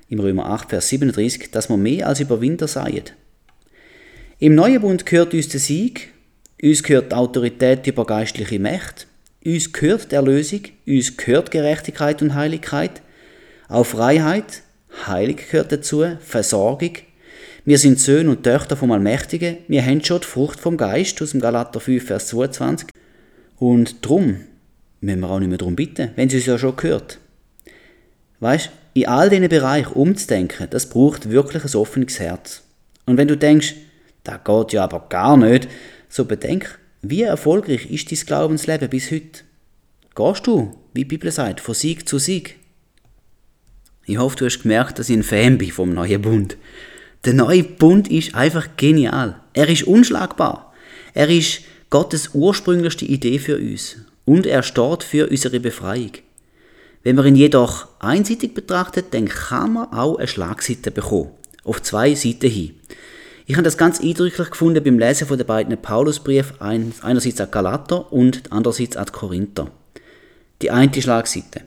[0.08, 3.04] im Römer 8, Vers 37, dass wir mehr als Überwinder seien.
[4.38, 6.10] Im Neuen Bund gehört uns der Sieg,
[6.62, 9.06] uns gehört die Autorität über geistliche Mächte,
[9.44, 13.00] uns gehört die Erlösung, uns gehört Gerechtigkeit und Heiligkeit,
[13.68, 14.62] auch Freiheit,
[15.06, 16.92] Heilig gehört dazu, Versorgung.
[17.64, 21.30] Wir sind Söhne und Töchter vom Allmächtigen, wir haben schon die Frucht vom Geist aus
[21.30, 22.88] dem Galater 5, Vers 22.
[23.62, 24.40] Und drum
[25.00, 27.20] müssen wir auch nicht mehr darum bitten, wenn sie es ja schon gehört.
[28.40, 32.62] Weißt, in all diesen Bereichen umzudenken, das braucht wirklich ein offenes Herz.
[33.06, 33.76] Und wenn du denkst,
[34.24, 35.68] das geht ja aber gar nicht.
[36.08, 39.44] So bedenk, Wie erfolgreich ist dein Glaubensleben bis heute?
[40.16, 42.56] Gehst du, wie die Bibel sagt, von Sieg zu Sieg?
[44.06, 46.56] Ich hoffe, du hast gemerkt, dass ich ein Fan bin vom neuen Bund.
[47.24, 49.40] Der neue Bund ist einfach genial.
[49.52, 50.72] Er ist unschlagbar.
[51.14, 51.60] Er ist
[51.92, 53.96] Gottes ursprünglichste Idee für uns.
[54.24, 56.12] Und er steht für unsere Befreiung.
[57.02, 61.32] Wenn man ihn jedoch einseitig betrachtet, dann kann man auch eine Schlagseite bekommen.
[61.64, 62.76] Auf zwei Seiten hin.
[63.44, 68.10] Ich habe das ganz eindrücklich gefunden beim Lesen von den beiden Paulusbriefen, einerseits an Galater
[68.10, 69.70] und andererseits an Korinther.
[70.62, 71.60] Die eine Schlagseite.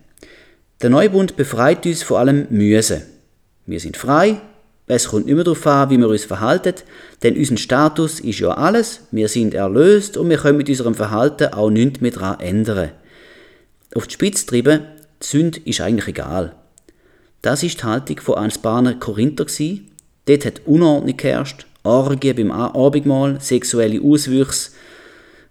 [0.81, 3.03] Der Neubund befreit uns vor allem Müse.
[3.67, 4.41] Wir sind frei,
[4.87, 6.75] es kommt nicht mehr darauf an, wie wir uns verhalten,
[7.23, 11.53] denn unser Status ist ja alles, wir sind erlöst und wir können mit unserem Verhalten
[11.53, 12.91] auch nichts mehr daran ändern.
[13.95, 14.85] Auf die Spitze treiben,
[15.23, 16.55] die Sünde ist eigentlich egal.
[17.41, 19.45] Das ist die Haltung von Anspaner Korinther.
[20.25, 24.71] Dort hat Unordnung geherrscht, Orgien beim Abendmahl, sexuelle Auswüchse.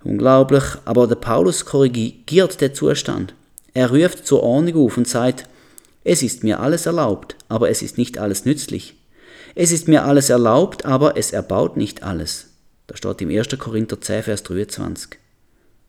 [0.05, 3.35] Unglaublich, aber der Paulus korrigiert den Zustand.
[3.73, 5.49] Er ruft zur Ordnung auf und sagt,
[6.05, 8.95] es ist mir alles erlaubt, aber es ist nicht alles nützlich.
[9.57, 12.47] Es ist mir alles erlaubt, aber es erbaut nicht alles.
[12.89, 13.57] Das steht im 1.
[13.59, 15.19] Korinther 10, Vers 23.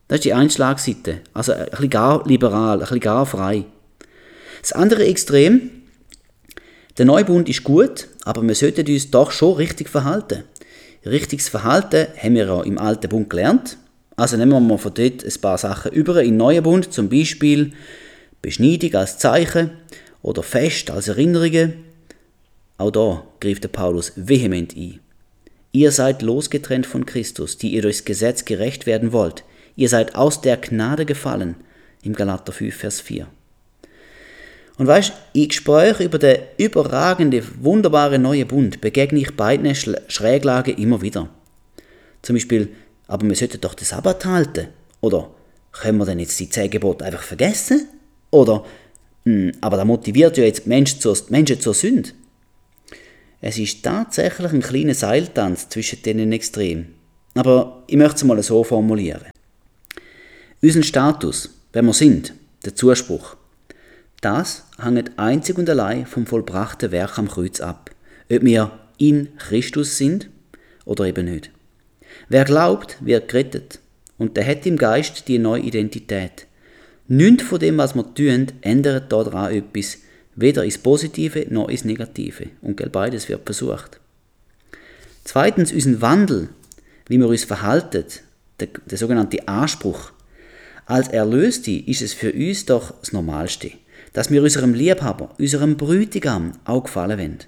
[0.08, 1.22] Das ist die Einschlagseite.
[1.34, 3.66] Also ein bisschen gar liberal, ein bisschen gar frei.
[4.62, 5.72] Das andere Extrem,
[6.98, 10.44] der Neubund ist gut, aber wir sollten uns doch schon richtig verhalten.
[11.04, 13.78] Richtiges Verhalten haben wir ja im alten Bund gelernt.
[14.16, 17.74] Also nehmen wir mal von dort ein paar Sachen über in neuen Bund, zum Beispiel
[18.42, 19.72] Beschneidung als Zeichen
[20.22, 21.85] oder Fest als Erinnerungen.
[22.78, 25.00] Auch da griff der Paulus vehement ein.
[25.72, 29.44] Ihr seid losgetrennt von Christus, die ihr durchs Gesetz gerecht werden wollt.
[29.76, 31.56] Ihr seid aus der Gnade gefallen.
[32.02, 33.28] Im Galater 5, Vers 4.
[34.78, 41.02] Und weißt, in Gesprächen über den überragende, wunderbare neue Bund begegne ich beiden Schräglagen immer
[41.02, 41.30] wieder.
[42.22, 42.70] Zum Beispiel,
[43.08, 44.68] aber wir sollten doch den Sabbat halten.
[45.02, 45.30] Oder
[45.72, 47.88] können wir denn jetzt die zehn Gebote einfach vergessen?
[48.32, 48.66] Oder,
[49.24, 52.10] hm, aber da motiviert ja jetzt Menschen zur, Menschen zur Sünde.
[53.42, 56.96] Es ist tatsächlich ein kleiner Seiltanz zwischen diesen Extremen.
[57.36, 59.30] Aber ich möchte es mal so formulieren.
[60.62, 63.36] Unseren Status, wer wir sind, der Zuspruch,
[64.22, 67.92] das hängt einzig und allein vom vollbrachten Werk am Kreuz ab,
[68.32, 70.30] ob wir in Christus sind
[70.86, 71.52] oder eben nicht.
[72.30, 73.80] Wer glaubt, wird gerettet
[74.18, 76.48] und der hat im Geist die neue Identität.
[77.08, 79.98] Nichts von dem, was wir tun, ändert daran etwas,
[80.36, 82.48] weder ins Positive noch ins Negative.
[82.62, 84.00] Und beides wird versucht.
[85.24, 86.50] Zweitens, unseren Wandel,
[87.08, 88.06] wie wir uns verhalten,
[88.60, 90.12] der, der sogenannte Anspruch.
[90.86, 93.72] Als Erlöste ist es für uns doch das Normalste
[94.16, 97.40] dass wir unserem Liebhaber, unserem Brütigam auch gefallen wollen.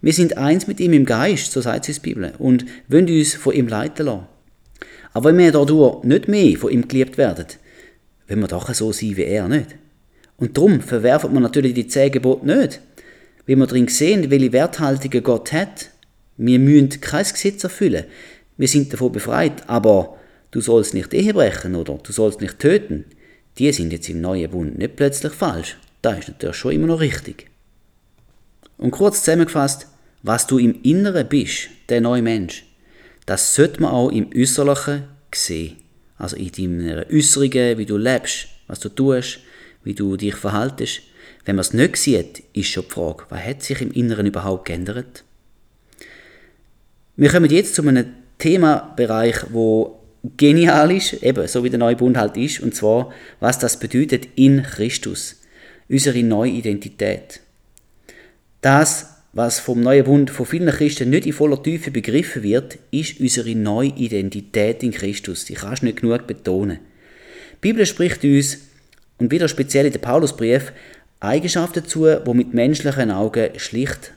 [0.00, 3.34] Wir sind eins mit ihm im Geist, so sagt es die Bibel, und wollen uns
[3.34, 4.26] von ihm leiten lassen.
[5.12, 7.46] Aber wenn wir dadurch nicht mehr von ihm geliebt werden,
[8.26, 9.76] wollen wir doch so sein wie er nicht.
[10.36, 12.80] Und darum verwerfen wir natürlich die zehn Gebote nicht,
[13.46, 15.90] weil wir darin sehen, welche Werthaltungen Gott hat.
[16.36, 18.04] Wir müssen kein Gesetz erfüllen.
[18.56, 20.16] Wir sind davon befreit, aber
[20.50, 23.04] du sollst nicht Ehe brechen oder du sollst nicht töten.
[23.58, 25.76] Die sind jetzt im neuen Bund nicht plötzlich falsch.
[26.00, 27.46] Das ist natürlich schon immer noch richtig.
[28.78, 29.86] Und kurz zusammengefasst,
[30.22, 32.64] was du im Inneren bist, der neue Mensch,
[33.26, 35.76] das sollte man auch im Äußerlichen sehen.
[36.18, 39.40] Also in deinen Äußerungen, wie du lebst, was du tust,
[39.84, 41.02] wie du dich verhaltest.
[41.44, 44.66] Wenn man es nicht sieht, ist schon die Frage, was hat sich im Inneren überhaupt
[44.66, 45.24] geändert?
[47.16, 48.06] Wir kommen jetzt zu einem
[48.38, 50.00] Themabereich, wo
[50.36, 54.28] genial ist, eben so wie der neue Bund halt ist, und zwar, was das bedeutet
[54.36, 55.42] in Christus
[55.88, 57.40] unsere neue Identität.
[58.62, 63.20] Das, was vom neuen Bund von vielen Christen nicht in voller Tiefe begriffen wird, ist
[63.20, 65.44] unsere neue Identität in Christus.
[65.44, 66.78] Die kannst du nicht genug betonen.
[67.54, 68.58] Die Bibel spricht uns,
[69.22, 70.72] und wieder speziell in der Paulusbrief,
[71.20, 74.12] Eigenschaften zu, die mit menschlichen Augen schlicht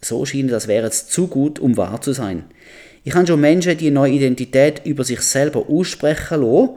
[0.00, 2.44] so scheinen, als wäre es zu gut, um wahr zu sein.
[3.04, 6.70] Ich habe schon Menschen die neue Identität über sich selber aussprechen lassen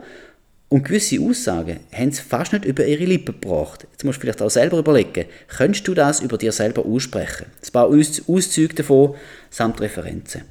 [0.70, 3.88] und gewisse Aussagen haben sie fast nicht über ihre Lippen gebracht.
[3.92, 7.48] Jetzt musst du vielleicht auch selber überlegen, könntest du das über dir selber aussprechen?
[7.66, 9.16] Ein paar Auszüge davon
[9.50, 10.44] samt Referenzen.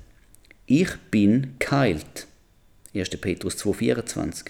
[0.66, 2.26] Ich bin geheilt.
[2.94, 3.10] 1.
[3.10, 4.46] Petrus 2,24.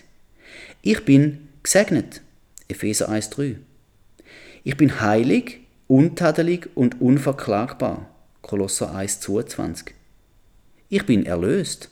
[0.83, 2.22] Ich bin gesegnet.
[2.68, 3.57] Epheser 1,3.
[4.62, 8.09] Ich bin heilig, untadelig und unverklagbar.
[8.42, 9.92] Kolosser 1,22.
[10.90, 11.90] Ich bin erlöst.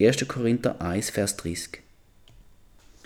[0.00, 0.26] 1.
[0.26, 1.80] Korinther 1, Vers 30.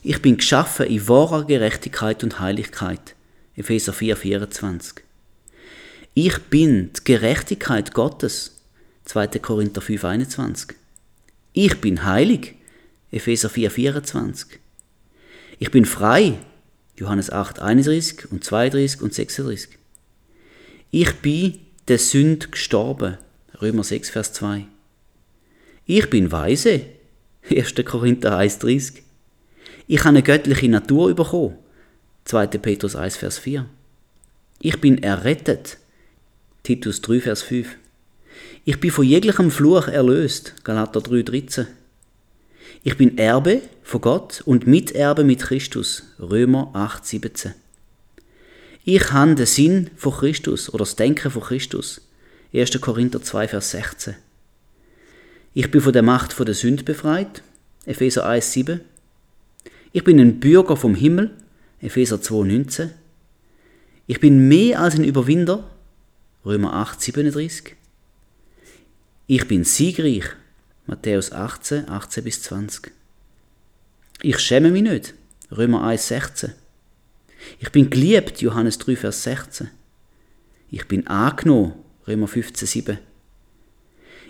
[0.02, 3.14] Ich bin geschaffen in wahrer Gerechtigkeit und Heiligkeit.
[3.56, 5.02] Epheser 4, 24.
[6.14, 8.62] Ich bin die Gerechtigkeit Gottes.
[9.04, 9.26] 2.
[9.40, 10.76] Korinther 5, 21.
[11.52, 12.54] Ich bin heilig.
[13.10, 14.60] Epheser 4, 24.
[15.58, 16.38] Ich bin frei,
[16.98, 19.70] Johannes 8, 31 und 32 und 36.
[20.90, 23.18] Ich bin der Sünd gestorben,
[23.60, 24.66] Römer 6, Vers 2.
[25.86, 26.82] Ich bin weise,
[27.50, 27.74] 1.
[27.84, 29.02] Korinther 1, 30.
[29.86, 31.56] Ich habe eine göttliche Natur bekommen,
[32.24, 32.46] 2.
[32.48, 33.66] Petrus 1, Vers 4.
[34.60, 35.78] Ich bin errettet,
[36.64, 37.76] Titus 3, Vers 5.
[38.64, 41.66] Ich bin von jeglichem Fluch erlöst, Galater 3, 13.
[42.84, 46.04] Ich bin Erbe von Gott und Miterbe mit Christus.
[46.20, 47.54] Römer 8, 17.
[48.84, 52.00] Ich habe den Sinn von Christus oder das Denken von Christus.
[52.54, 52.80] 1.
[52.80, 54.14] Korinther 2, Vers 16.
[55.54, 57.42] Ich bin von der Macht von der Sünde befreit.
[57.84, 58.80] Epheser 1, 7.
[59.92, 61.32] Ich bin ein Bürger vom Himmel.
[61.80, 62.90] Epheser 2, 19.
[64.06, 65.68] Ich bin mehr als ein Überwinder.
[66.46, 67.74] Römer 8, 37.
[69.26, 70.24] Ich bin siegreich.
[70.88, 72.90] Matthäus 18, 18 bis 20.
[74.22, 75.14] Ich schäme mich nicht.
[75.54, 76.54] Römer 1, 16.
[77.60, 78.40] Ich bin geliebt.
[78.40, 79.68] Johannes 3, Vers 16.
[80.70, 81.74] Ich bin angenommen.
[82.06, 82.98] Römer 15, 7.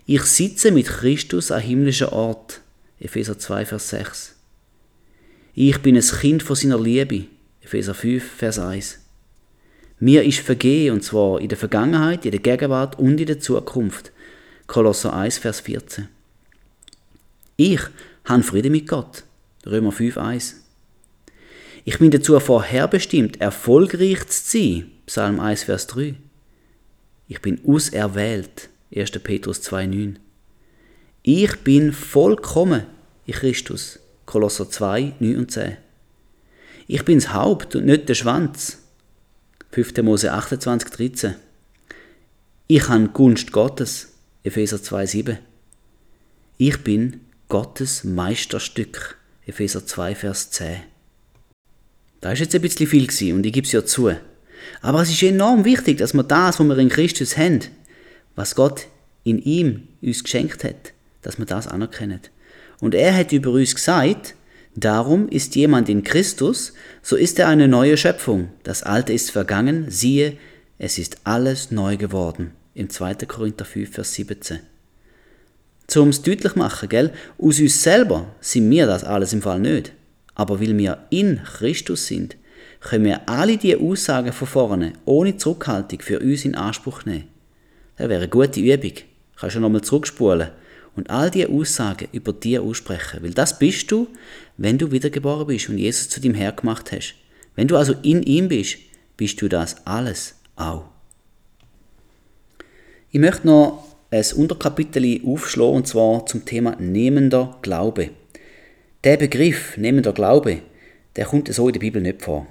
[0.05, 2.61] Ich sitze mit Christus an himmlischer Ort.
[2.99, 4.35] Epheser 2, Vers 6.
[5.55, 7.27] Ich bin ein Kind von seiner Liebe.
[7.61, 8.99] Epheser 5, Vers 1.
[10.01, 14.11] Mir ist vergehen, und zwar in der Vergangenheit, in der Gegenwart und in der Zukunft.
[14.67, 16.09] Kolosser 1, Vers 14.
[17.61, 17.81] Ich
[18.25, 19.25] habe Frieden mit Gott.
[19.67, 20.63] Römer 5, 1.
[21.85, 24.93] Ich bin dazu vorherbestimmt, erfolgreich zu sein.
[25.07, 26.15] Psalm 1, Vers 3.
[27.27, 28.69] Ich bin auserwählt.
[28.95, 29.11] 1.
[29.11, 30.19] Petrus 2, 9.
[31.25, 32.85] Ich bin vollkommen
[33.27, 33.99] in Christus.
[34.25, 35.79] Kolosser 2, 9 und 10.
[36.87, 38.79] Ich bin das Haupt und nicht der Schwanz.
[39.73, 39.97] 5.
[40.03, 41.35] Mose 28, 13.
[42.69, 44.13] Ich habe Gunst Gottes.
[44.45, 45.39] Epheser 2, 7.
[46.59, 49.17] Ich bin Gottes Meisterstück.
[49.47, 50.83] Epheser 2, Vers 10.
[52.21, 54.13] Da ist jetzt ein bisschen viel gewesen, und ich gebe es ja zu.
[54.83, 57.61] Aber es ist enorm wichtig, dass wir das, was wir in Christus haben,
[58.35, 58.89] was Gott
[59.25, 62.21] in ihm uns geschenkt hat, dass wir das anerkennen.
[62.81, 64.35] Und er hat über uns gesagt,
[64.77, 68.51] darum ist jemand in Christus, so ist er eine neue Schöpfung.
[68.63, 70.37] Das Alte ist vergangen, siehe,
[70.77, 72.53] es ist alles neu geworden.
[72.75, 73.15] Im 2.
[73.15, 74.61] Korinther 5, Vers 17
[75.89, 77.13] zum es deutlich machen, gell?
[77.39, 79.93] Aus uns selber sind wir das alles im Fall nicht.
[80.35, 82.37] Aber weil wir in Christus sind,
[82.81, 87.27] können wir alle die Aussagen von vorne ohne Zurückhaltung für uns in Anspruch nehmen.
[87.97, 88.93] Das wäre eine gute Übung.
[89.37, 90.51] Kannst du nochmal zurückspulen
[90.95, 93.23] und all die Aussagen über dir aussprechen.
[93.23, 94.09] Weil das bist du,
[94.57, 97.15] wenn du wiedergeboren bist und Jesus zu deinem Herr gemacht hast.
[97.57, 98.79] Wenn du also in ihm bist,
[99.17, 100.85] bist du das alles auch.
[103.11, 108.11] Ich möchte noch ein Unterkapitel aufschlagen, und zwar zum Thema nehmender Glaube.
[109.05, 110.63] Der Begriff nehmender Glaube,
[111.17, 112.47] der kommt so in der Bibel nicht vor.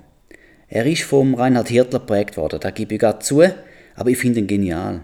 [0.70, 3.42] Er ist vom Reinhard Hirtler geprägt worden, da gebe ich gerade zu,
[3.96, 5.02] aber ich finde ihn genial.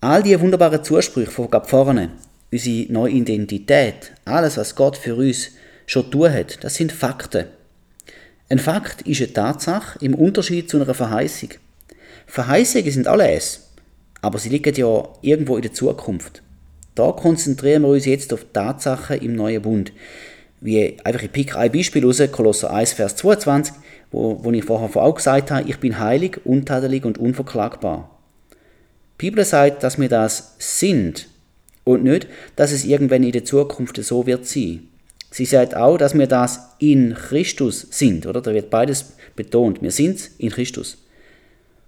[0.00, 2.10] All die wunderbaren Zusprüche von gerade vorne,
[2.50, 5.50] unsere neue Identität, alles, was Gott für uns
[5.86, 7.46] schon tun hat, das sind Fakten.
[8.48, 11.50] Ein Fakt ist eine Tatsache im Unterschied zu einer Verheißung.
[12.26, 13.71] Verheißungen sind alle es
[14.22, 16.42] aber sie liegen ja irgendwo in der Zukunft.
[16.94, 19.92] Da konzentrieren wir uns jetzt auf Tatsachen im neuen Bund.
[20.60, 23.74] Wie einfach ich pick ein Beispiel raus, Kolosser 1, Vers 22,
[24.12, 28.10] wo, wo ich vorher auch gesagt habe, ich bin heilig, untadelig und unverklagbar.
[29.20, 31.28] Die Bibel sagt, dass wir das sind
[31.84, 34.88] und nicht, dass es irgendwann in der Zukunft so wird sein.
[35.30, 38.42] Sie sagt auch, dass wir das in Christus sind, oder?
[38.42, 39.80] Da wird beides betont.
[39.80, 40.98] Wir sind in Christus.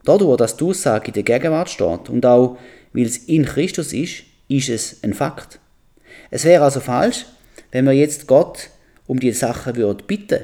[0.05, 2.59] Dadurch, dass die Aussage in der Gegenwart steht und auch
[2.93, 5.59] weil es in Christus ist, ist es ein Fakt.
[6.31, 7.27] Es wäre also falsch,
[7.73, 8.71] wenn wir jetzt Gott
[9.07, 10.41] um die Sachen würden bitten.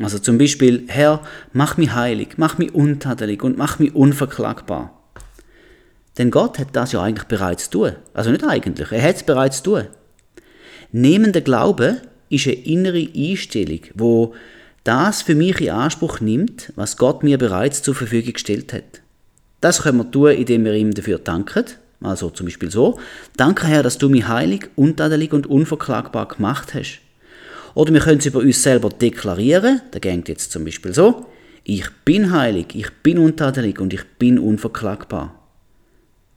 [0.00, 4.98] Also zum Beispiel, Herr, mach mich heilig, mach mich untadelig und mach mich unverklagbar.
[6.16, 7.96] Denn Gott hat das ja eigentlich bereits tun.
[8.14, 9.86] Also nicht eigentlich, er hat es bereits tun.
[10.92, 14.34] Nehmender Glaube ist eine innere Einstellung, wo
[14.84, 19.02] das für mich in Anspruch nimmt, was Gott mir bereits zur Verfügung gestellt hat.
[19.60, 21.64] Das können wir tun, indem wir ihm dafür danken.
[22.00, 22.98] Also zum Beispiel so,
[23.36, 27.00] danke Herr, dass du mich heilig, untadelig und unverklagbar gemacht hast.
[27.74, 31.26] Oder wir können es über uns selber deklarieren, da geht jetzt zum Beispiel so,
[31.62, 35.36] ich bin heilig, ich bin untadelig und ich bin unverklagbar.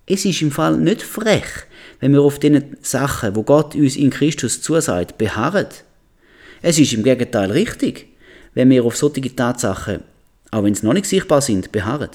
[0.06, 1.65] Es ist im Fall nicht frech,
[2.01, 5.67] wenn wir auf den Sachen, wo Gott uns in Christus zusagt, beharren.
[6.62, 8.08] Es ist im Gegenteil richtig,
[8.53, 10.01] wenn wir auf solche Tatsachen,
[10.51, 12.09] auch wenn sie noch nicht sichtbar sind, beharren.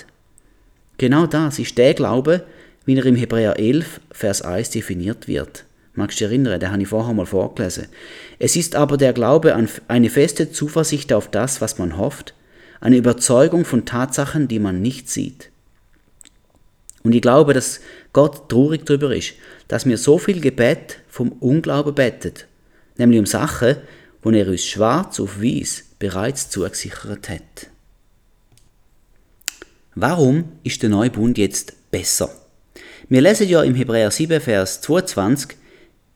[0.98, 2.44] Genau das ist der Glaube,
[2.85, 5.64] wie er im Hebräer 11, Vers 1 definiert wird.
[5.94, 6.61] Magst du dich erinnern?
[6.61, 7.87] Den habe ich vorher mal vorgelesen.
[8.38, 12.35] Es ist aber der Glaube an eine feste Zuversicht auf das, was man hofft,
[12.81, 15.51] eine Überzeugung von Tatsachen, die man nicht sieht.
[17.03, 17.81] Und ich glaube, dass
[18.12, 19.35] Gott traurig darüber ist,
[19.66, 22.46] dass mir so viel Gebet vom Unglauben bettet,
[22.96, 23.77] nämlich um Sachen,
[24.22, 27.71] wo er uns schwarz auf weiß bereits zugesichert hat.
[29.95, 32.31] Warum ist der neue Bund jetzt besser?
[33.09, 35.57] Wir lesen ja im Hebräer 7, Vers 22,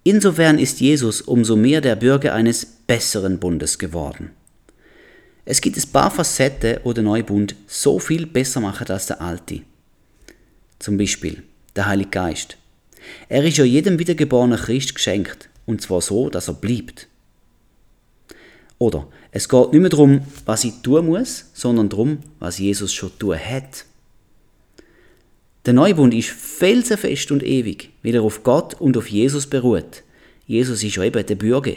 [0.05, 4.33] Insofern ist Jesus umso mehr der Bürger eines besseren Bundes geworden.
[5.45, 9.21] Es gibt ein paar Facetten, wo der neue Bund so viel besser macht als der
[9.21, 9.63] alte.
[10.79, 11.45] Zum Beispiel
[11.77, 12.57] der Heilige Geist.
[13.29, 17.09] Er ist ja jedem wiedergeborenen Christ geschenkt, und zwar so, dass er bleibt.
[18.79, 23.19] Oder es geht nicht mehr darum, was ich tun muss, sondern darum, was Jesus schon
[23.19, 23.87] tun hat.
[25.65, 30.03] Der Neubund ist felsenfest und ewig, weil er auf Gott und auf Jesus beruht.
[30.47, 31.73] Jesus ist ja eben der Bürger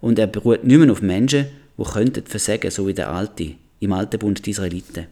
[0.00, 1.46] und er beruht nicht mehr auf Menschen,
[1.78, 5.06] die könnten versagen, so wie der Alte, im Alten Bund die Israeliten.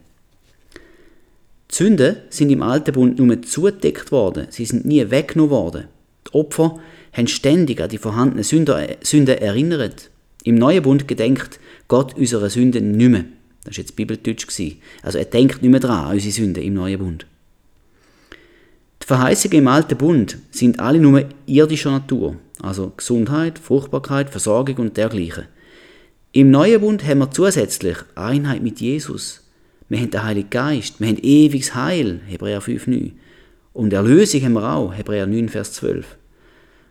[1.71, 5.85] Die Sünden sind im Alten Bund nur zugedeckt worden, sie sind nie weggenommen worden.
[6.27, 6.79] Die Opfer
[7.13, 10.09] haben ständig an die vorhandenen Sünden erinnert.
[10.45, 13.25] Im Neuen Bund gedenkt Gott unsere Sünden nicht mehr.
[13.63, 14.45] Das war jetzt Bibeldeutsch.
[15.01, 17.25] Also er denkt nicht mehr dran, an unsere Sünden im Neuen Bund.
[19.01, 24.97] Die Verheißungen im Alten Bund sind alle nur irdischer Natur, also Gesundheit, Fruchtbarkeit, Versorgung und
[24.97, 25.45] dergleichen.
[26.31, 29.41] Im Neuen Bund haben wir zusätzlich Einheit mit Jesus.
[29.89, 33.13] Wir haben den Heiligen Geist, wir haben ewiges Heil, Hebräer 5,9.
[33.73, 36.17] Und Erlösung haben wir auch, Hebräer 9, Vers 12.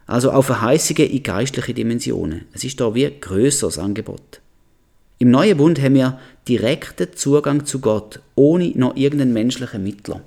[0.06, 2.46] Also auch Verheißungen in geistliche Dimensionen.
[2.52, 4.40] Es ist da wie ein grösseres Angebot.
[5.18, 10.22] Im Neuen Bund haben wir direkten Zugang zu Gott, ohne noch irgendeinen menschlichen Mittler.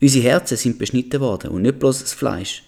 [0.00, 2.62] Unsere Herzen sind beschnitten worden und nicht bloß das Fleisch.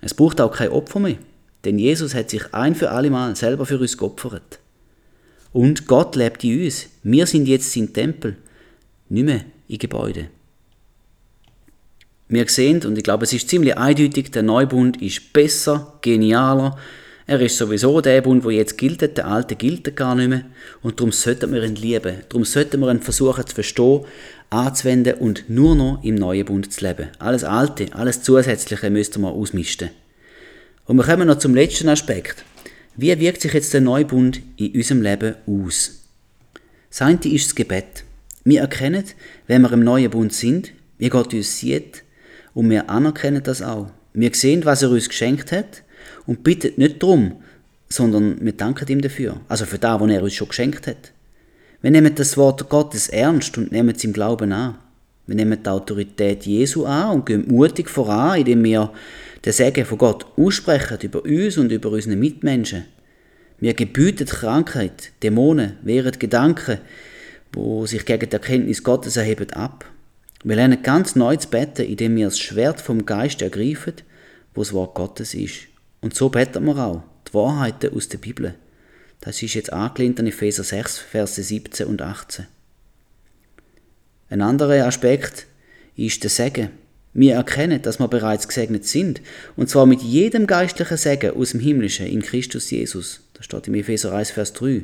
[0.00, 1.16] Es braucht auch kein Opfer mehr,
[1.64, 4.60] denn Jesus hat sich ein für alle Mal selber für uns geopfert.
[5.52, 6.86] Und Gott lebt in uns.
[7.02, 8.36] Wir sind jetzt sein Tempel,
[9.08, 10.28] nicht mehr in Gebäude.
[12.28, 16.76] Wir sehen, und ich glaube, es ist ziemlich eindeutig, der Neubund ist besser, genialer.
[17.28, 20.44] Er ist sowieso der Bund, wo jetzt gilt, der alte gilt gar nicht mehr.
[20.82, 22.16] Und darum sollten wir ihn lieben.
[22.28, 24.04] Darum sollten wir ihn versuchen zu verstehen,
[24.50, 27.08] anzuwenden und nur noch im neuen Bund zu leben.
[27.18, 29.90] Alles Alte, alles Zusätzliche müssten wir ausmisten.
[30.86, 32.44] Und wir kommen noch zum letzten Aspekt.
[32.96, 36.02] Wie wirkt sich jetzt der Neubund in unserem Leben aus?
[36.96, 38.04] Das ist das Gebet.
[38.44, 39.04] Wir erkennen,
[39.48, 42.04] wenn wir im neuen Bund sind, wie Gott uns sieht,
[42.56, 43.88] und wir anerkennen das auch.
[44.14, 45.82] Wir sehen, was er uns geschenkt hat
[46.26, 47.42] und bitten nicht darum,
[47.90, 49.40] sondern wir danken ihm dafür.
[49.46, 51.12] Also für das, was er uns schon geschenkt hat.
[51.82, 54.78] Wir nehmen das Wort Gottes ernst und nehmen es im Glauben an.
[55.26, 58.90] Wir nehmen die Autorität Jesu an und gehen mutig voran, indem wir
[59.44, 62.86] den Segen von Gott aussprechen über uns und über unsere Mitmenschen.
[63.60, 66.78] Wir gebüten Krankheit, Dämonen, wehren Gedanken,
[67.52, 69.84] wo sich gegen die Erkenntnis Gottes erheben, ab.
[70.46, 73.94] Wir lernen ganz neu zu beten, indem wir das Schwert vom Geist ergreifen,
[74.54, 75.66] wo das Wort Gottes ist.
[76.00, 78.54] Und so beten wir auch die Wahrheiten aus der Bibel.
[79.20, 82.46] Das ist jetzt angelehnt an Epheser 6, Verse 17 und 18.
[84.30, 85.48] Ein anderer Aspekt
[85.96, 86.70] ist der Segen.
[87.12, 89.22] Wir erkennen, dass wir bereits gesegnet sind,
[89.56, 93.20] und zwar mit jedem geistlichen Segen aus dem Himmlischen in Christus Jesus.
[93.34, 94.82] Das steht im Epheser 1, Vers 3.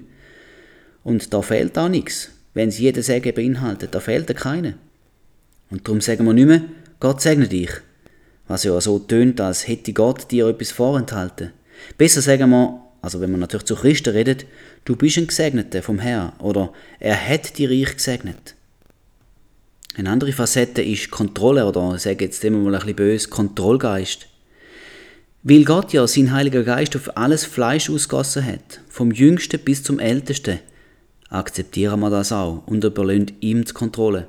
[1.05, 2.31] Und da fehlt auch nichts.
[2.53, 4.75] Wenn es jeden Segen beinhaltet, da fehlt er keine.
[5.73, 6.63] Und darum sagen wir nicht mehr,
[7.01, 7.71] Gott segne dich.
[8.47, 11.53] Was ja so tönt, als hätte Gott dir etwas vorenthalten.
[11.97, 14.45] Besser sagen wir, also wenn man natürlich zu Christen redet,
[14.85, 18.55] du bist ein Gesegneter vom Herrn oder er hat dich reich gesegnet.
[19.97, 24.27] Eine andere Facette ist Kontrolle oder ich sage jetzt immer mal ein bisschen böse, Kontrollgeist.
[25.43, 29.99] Weil Gott ja sein Heiliger Geist auf alles Fleisch ausgossen hat, vom Jüngsten bis zum
[29.99, 30.61] Ältesten,
[31.31, 34.29] akzeptieren wir das auch und überlöhnt ihm die Kontrolle.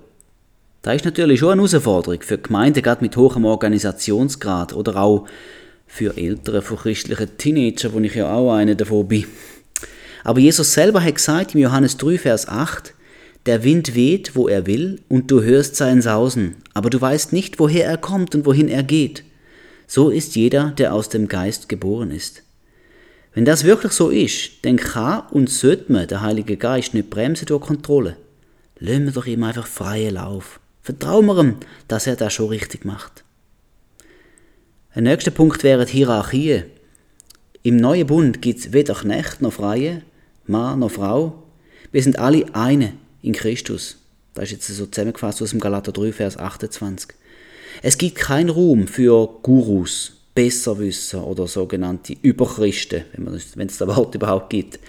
[0.84, 5.26] Das ist natürlich schon eine Herausforderung für Gemeinden gerade mit hohem Organisationsgrad oder auch
[5.88, 9.26] für Eltern von christlichen Teenagern, wo ich ja auch einer davon bin.
[10.26, 12.94] Aber Jesus selber hat gesagt im Johannes 3, Vers 8,
[13.46, 17.60] der Wind weht, wo er will, und du hörst sein Sausen, aber du weißt nicht,
[17.60, 19.24] woher er kommt und wohin er geht.
[19.88, 22.44] So ist jeder, der aus dem Geist geboren ist.
[23.34, 27.46] Wenn das wirklich so ist, dann kann und sollte man den Heiligen Geist nicht bremsen
[27.46, 28.18] durch Kontrolle.
[28.80, 30.60] Lassen wir doch ihm einfach freien Lauf.
[30.84, 31.56] Vertrauen wir ihm,
[31.88, 33.24] dass er das schon richtig macht.
[34.94, 36.64] Ein nächster Punkt wäre die Hierarchie.
[37.64, 40.02] Im neuen Bund gibt es weder Knecht noch Freie,
[40.46, 41.42] Mann noch Frau.
[41.94, 43.98] Wir sind alle eine in Christus.
[44.34, 47.12] Das ist jetzt so zusammengefasst aus dem Galater 3, Vers 28.
[47.82, 54.16] Es gibt keinen Raum für Gurus, besser wissen oder sogenannte Überchristen, wenn es das Wort
[54.16, 54.80] überhaupt gibt.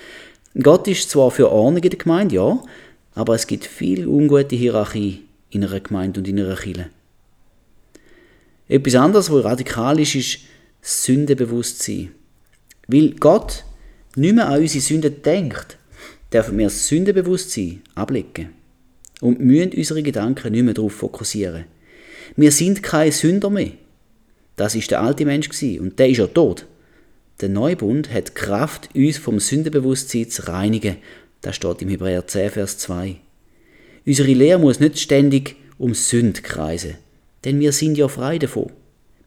[0.61, 2.61] Gott ist zwar für Ordnung in der Gemeinde, ja,
[3.15, 5.23] aber es gibt viel ungute Hierarchie
[5.55, 6.91] in einer Gemeinde und in einer Kirche.
[8.69, 10.39] Etwas anderes, was radikal ist, ist
[10.81, 12.13] Sündenbewusstsein.
[12.87, 13.65] Weil Gott
[14.17, 15.79] nicht mehr an unsere Sünden denkt,
[16.33, 18.51] dürfen wir Sündenbewusstsein ablegen
[19.21, 21.65] und müssen unsere Gedanken nicht mehr darauf fokussieren.
[22.37, 23.73] Wir sind keine Sünder mehr.
[24.57, 26.67] Das ist der alte Mensch und der ist ja tot.
[27.41, 30.97] Der Neubund hat Kraft, uns vom Sündenbewusstsein zu reinigen.
[31.41, 33.17] Das steht im Hebräer 10, Vers 2.
[34.07, 36.97] Unsere Lehre muss nicht ständig um Sünd kreisen,
[37.45, 38.71] denn wir sind ja frei davon.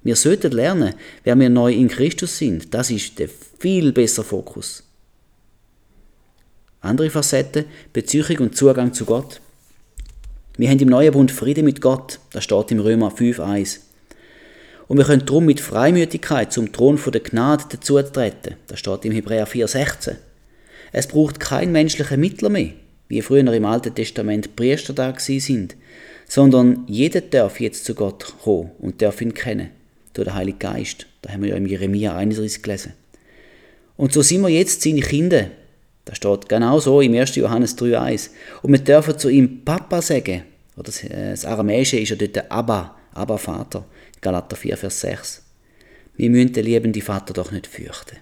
[0.04, 2.74] Wir sollten lernen, wer wir neu in Christus sind.
[2.74, 3.28] Das ist der
[3.60, 4.84] viel bessere Fokus.
[6.80, 9.42] Andere Facetten, Beziehung und Zugang zu Gott.
[10.58, 12.20] Wir haben im neuen Bund Frieden mit Gott.
[12.32, 13.80] Das steht im Römer 5,1.
[14.88, 18.56] Und wir können darum mit Freimütigkeit zum Thron der Gnade dazutreten.
[18.68, 20.16] Das steht im Hebräer 4,16.
[20.94, 22.72] Es braucht kein menschlicher Mittler mehr,
[23.08, 25.76] wie früher im Alten Testament Priester da sind,
[26.28, 29.70] sondern jeder darf jetzt zu Gott kommen und darf ihn kennen,
[30.14, 31.08] durch den Heiligen Geist.
[31.22, 32.94] Da haben wir ja im Jeremia 31 gelesen.
[33.96, 35.50] Und so sind wir jetzt seine Kinder.
[36.06, 37.36] Das steht genau so im 1.
[37.36, 38.30] Johannes 3,1.
[38.62, 40.44] Und wir dürfen zu ihm Papa sagen.
[40.76, 43.86] Oder das, äh, Aramäische ist ja dort der Abba, Abba Vater.
[44.22, 45.44] Galater 4, Vers 6.
[46.16, 48.18] Wir müssen den liebenden Vater doch nicht fürchten.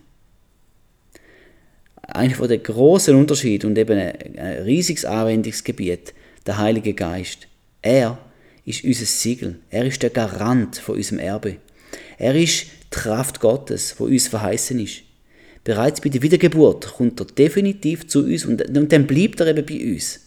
[2.07, 6.13] Einer der großen Unterschied und eben ein riesiges Anwendungsgebiet,
[6.45, 7.47] der Heilige Geist.
[7.81, 8.17] Er
[8.65, 9.59] ist unser Siegel.
[9.69, 11.57] Er ist der Garant von unserem Erbe.
[12.17, 15.01] Er ist die Kraft Gottes, wo uns verheißen ist.
[15.63, 19.65] Bereits bei der Wiedergeburt kommt er definitiv zu uns und, und dann bleibt er eben
[19.65, 20.19] bei uns.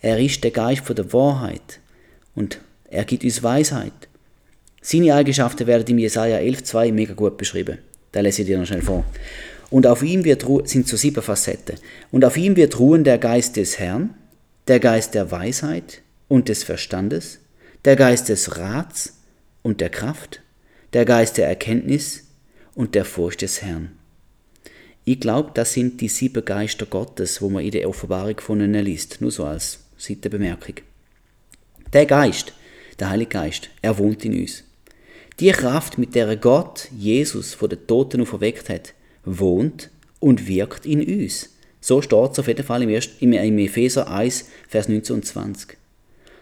[0.00, 1.80] Er ist der Geist von der Wahrheit
[2.34, 3.92] und er gibt uns Weisheit.
[4.80, 7.78] Seine Eigenschaften werden im Jesaja 11,2 mega gut beschrieben.
[8.12, 9.04] Da lese ich dir noch schnell vor.
[9.70, 11.76] Und auf ihm wird sind so sieben Facetten.
[12.10, 14.14] Und auf ihm wird ruhen der Geist des Herrn,
[14.66, 17.38] der Geist der Weisheit und des Verstandes,
[17.84, 19.14] der Geist des Rats
[19.62, 20.42] und der Kraft,
[20.92, 22.24] der Geist der Erkenntnis
[22.74, 23.92] und der Furcht des Herrn.
[25.04, 28.84] Ich glaube, das sind die sieben Geister Gottes, wo man in der Offenbarung von ihnen
[28.84, 29.20] liest.
[29.20, 30.76] Nur so als Seitenbemerkung.
[31.92, 32.52] Der Geist,
[32.98, 34.64] der Heilige Geist, er wohnt in uns.
[35.40, 38.94] Die Kraft, mit der Gott Jesus von den Toten auferweckt hat,
[39.24, 41.50] wohnt und wirkt in uns.
[41.80, 45.76] So steht es auf jeden Fall im, im Epheser 1, Vers 19 und 20.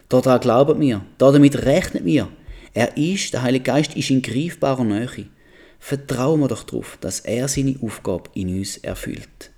[0.08, 2.28] Daran glauben wir, damit rechnet wir.
[2.74, 5.26] Er ist, der Heilige Geist ist in greifbarer Nähe.
[5.78, 9.50] Vertrauen wir doch darauf, dass er seine Aufgabe in uns erfüllt.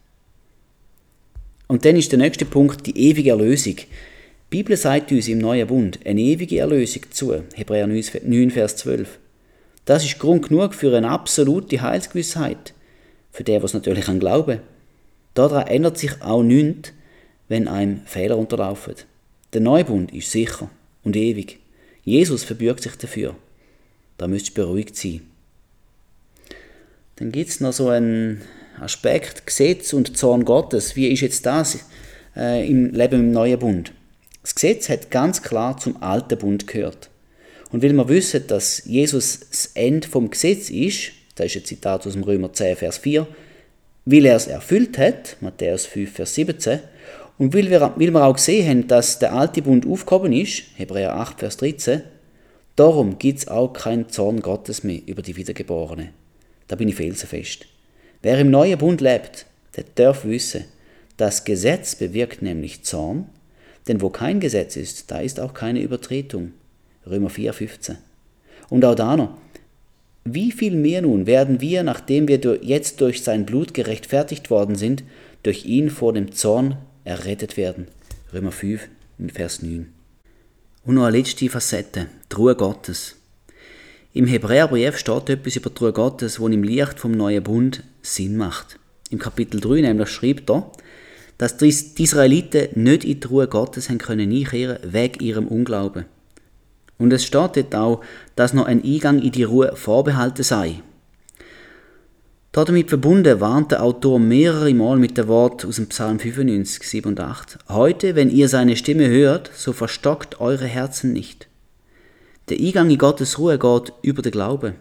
[1.66, 3.76] Und dann ist der nächste Punkt die ewige Erlösung.
[3.76, 3.86] Die
[4.50, 7.44] Bibel sagt uns im Neuen Bund eine ewige Erlösung zu.
[7.54, 9.18] Hebräer 9, Vers 12.
[9.84, 12.74] Das ist Grund genug für eine absolute Heilsgewissheit.
[13.32, 14.60] Für den, was natürlich an Glauben.
[15.34, 16.92] Daran ändert sich auch nichts,
[17.48, 18.94] wenn einem Fehler unterlaufen.
[19.52, 20.70] Der Neubund ist sicher
[21.02, 21.58] und ewig.
[22.04, 23.36] Jesus verbürgt sich dafür.
[24.18, 25.22] Da müsst ihr beruhigt sein.
[27.16, 28.42] Dann gibt es noch so einen
[28.78, 30.96] Aspekt Gesetz und Zorn Gottes.
[30.96, 31.80] Wie ist jetzt das
[32.36, 33.92] äh, im Leben im Neuen Bund?
[34.42, 37.10] Das Gesetz hat ganz klar zum alten Bund gehört.
[37.70, 42.06] Und weil wir wissen, dass Jesus das Ende vom Gesetz ist, das ist ein Zitat
[42.06, 43.26] aus dem Römer 10, Vers 4,
[44.04, 46.80] weil er es erfüllt hat, Matthäus 5, Vers 17,
[47.38, 51.14] und weil wir, weil wir auch gesehen haben, dass der alte Bund aufgehoben ist, Hebräer
[51.14, 52.02] 8, Vers 13,
[52.76, 56.10] darum gibt es auch keinen Zorn Gottes mehr über die Wiedergeborenen.
[56.68, 57.66] Da bin ich felsenfest.
[58.22, 60.64] Wer im neuen Bund lebt, der darf wissen,
[61.16, 63.26] das Gesetz bewirkt nämlich Zorn,
[63.88, 66.52] denn wo kein Gesetz ist, da ist auch keine Übertretung.
[67.06, 67.96] Römer 4, 15.
[68.68, 69.36] Und auch da noch,
[70.24, 75.02] wie viel mehr nun werden wir, nachdem wir jetzt durch sein Blut gerechtfertigt worden sind,
[75.42, 77.88] durch ihn vor dem Zorn errettet werden?
[78.32, 78.88] Römer 5,
[79.32, 79.86] Vers 9.
[80.84, 83.16] Und noch eine letzte Facette, die Ruhe Gottes.
[84.12, 88.36] Im Hebräerbrief steht etwas über die Ruhe Gottes, wo im Licht vom neuen Bund Sinn
[88.36, 88.78] macht.
[89.10, 90.70] Im Kapitel 3 nämlich schreibt er,
[91.38, 96.04] dass die Israeliten nicht in die Ruhe Gottes haben können einkehren wegen ihrem Unglauben.
[96.98, 98.04] Und es steht dort auch,
[98.40, 100.80] dass noch ein Eingang in die Ruhe vorbehalten sei.
[102.52, 107.08] Damit verbunden warnt der Autor mehrere Mal mit dem Wort aus dem Psalm 95, 7
[107.08, 107.58] und 8.
[107.68, 111.48] Heute, wenn ihr seine Stimme hört, so verstockt eure Herzen nicht.
[112.48, 114.72] Der Eingang in Gottes Ruhe geht über den Glauben.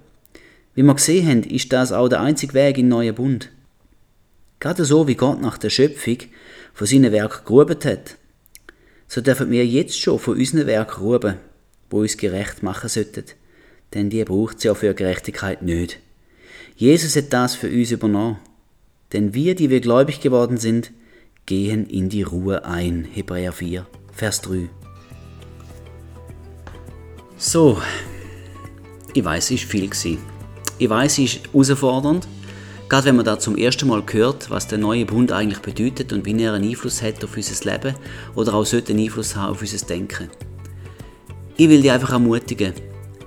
[0.73, 3.49] Wie wir gesehen haben, ist das auch der einzige Weg in den neuen Bund.
[4.61, 6.19] Gerade so wie Gott nach der Schöpfung
[6.73, 8.15] von seinem Werk geruht hat,
[9.09, 11.35] so dürfen wir jetzt schon von unserem Werk ruhen
[11.89, 13.25] wo uns gerecht machen sollten,
[13.93, 15.99] denn die braucht es ja für Gerechtigkeit nicht.
[16.75, 18.37] Jesus hat das für uns übernommen.
[19.13, 20.91] Denn wir, die wir gläubig geworden sind,
[21.45, 23.05] gehen in die Ruhe ein.
[23.11, 24.69] Hebräer 4, Vers 3.
[27.37, 27.81] So,
[29.13, 30.17] ich weiß, es war viel.
[30.77, 32.27] Ich weiß, es ist herausfordernd.
[32.87, 36.25] Gerade wenn man da zum ersten Mal hört, was der neue Bund eigentlich bedeutet und
[36.25, 37.95] wie er einen Einfluss hat auf unser Leben
[38.35, 40.29] oder auch sollte einen Einfluss haben auf unser Denken.
[41.55, 42.73] Ich will dich einfach ermutigen.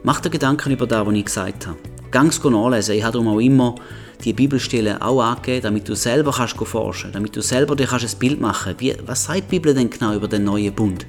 [0.05, 1.79] Mach dir Gedanken über das, was ich gesagt habe.
[2.11, 2.97] Ganz nachlesen.
[2.97, 3.77] Ich habe darum auch immer
[4.25, 8.19] die Bibelstellen auch angegeben, damit du selber kannst forschen damit du selber dir kannst ein
[8.19, 9.07] Bild machen kannst.
[9.07, 11.07] Was sagt die Bibel denn genau über den neuen Bund?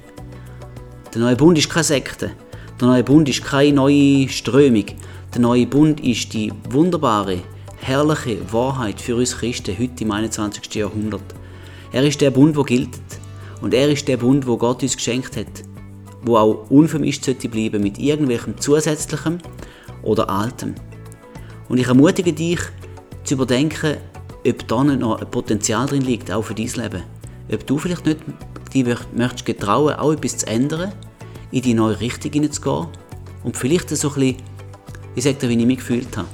[1.12, 2.30] Der neue Bund ist keine Sekte.
[2.80, 4.86] Der neue Bund ist keine neue Strömung.
[5.34, 7.38] Der neue Bund ist die wunderbare,
[7.80, 10.72] herrliche Wahrheit für uns Christen heute im 21.
[10.72, 11.34] Jahrhundert.
[11.90, 12.90] Er ist der Bund, der gilt.
[13.60, 15.73] Und er ist der Bund, wo Gott uns geschenkt hat.
[16.24, 19.38] Wo auch unvermischt sollte bleiben mit irgendwelchem Zusätzlichem
[20.02, 20.74] oder Altem.
[21.68, 22.60] Und ich ermutige dich,
[23.24, 23.96] zu überdenken,
[24.46, 27.02] ob da nicht noch ein Potenzial drin liegt, auch für dein Leben.
[27.52, 28.20] Ob du vielleicht nicht
[28.72, 30.92] dich möchtest getrauen, auch etwas zu ändern,
[31.50, 32.88] in die neue Richtung hineinzugehen
[33.44, 34.36] und vielleicht so ein bisschen,
[35.14, 36.28] ich sage dir, wie ich mich gefühlt habe.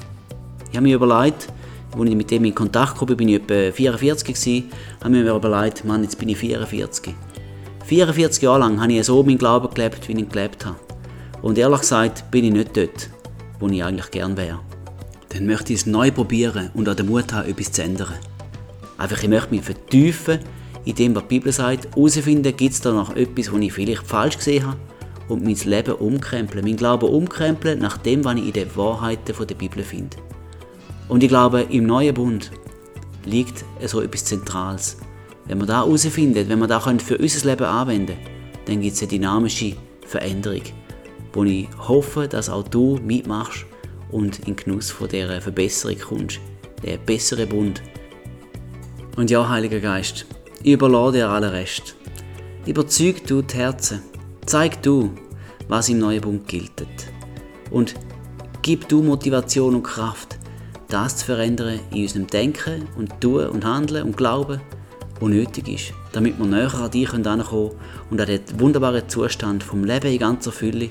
[0.70, 1.48] Ich habe mir überlegt,
[1.96, 4.70] als ich mit dem in Kontakt kam, bin ich etwa 44 gewesen,
[5.00, 7.14] habe mir überlegt, Mann, jetzt bin ich 44.
[7.90, 10.76] 44 Jahre lang habe ich so meinen Glauben gelebt, wie ich ihn gelebt habe.
[11.42, 13.10] Und ehrlich gesagt bin ich nicht dort,
[13.58, 14.60] wo ich eigentlich gern wäre.
[15.30, 18.14] Dann möchte ich es neu probieren und auch den Mut haben, etwas zu ändern.
[18.96, 20.38] Einfach, ich möchte mich vertiefen
[20.84, 24.06] in dem, was die Bibel sagt, herausfinden, gibt es da noch etwas, was ich vielleicht
[24.06, 24.78] falsch gesehen habe
[25.26, 29.54] und mein Leben umkrempeln, mein Glauben umkrempeln nach dem, was ich in den Wahrheiten der
[29.56, 30.16] Bibel finde.
[31.08, 32.52] Und ich glaube, im neuen Bund
[33.24, 34.96] liegt so etwas Zentrales.
[35.50, 38.16] Wenn wir da herausfinden, wenn wir da für unser Leben anwenden
[38.66, 39.74] dann gibt es eine dynamische
[40.06, 40.62] Veränderung,
[41.32, 43.66] wo ich hoffe, dass auch du mitmachst
[44.12, 46.38] und in Genuss von dieser Verbesserung kommst,
[46.84, 47.82] der bessere Bund.
[49.16, 50.24] Und ja, Heiliger Geist,
[50.62, 51.96] ich überlade dir allen Rest.
[52.64, 54.02] Überzeug du die Herzen,
[54.46, 55.10] zeig du,
[55.66, 56.86] was im neuen Bund gilt.
[57.72, 57.96] Und
[58.62, 60.38] gib du Motivation und Kraft,
[60.86, 64.60] das zu verändern in unserem Denken und Tun und Handeln und Glauben,
[65.20, 67.70] was nötig ist, damit wir näher an dich herankommen können
[68.10, 70.88] und an den wunderbaren Zustand vom Leben in ganzer Fülle,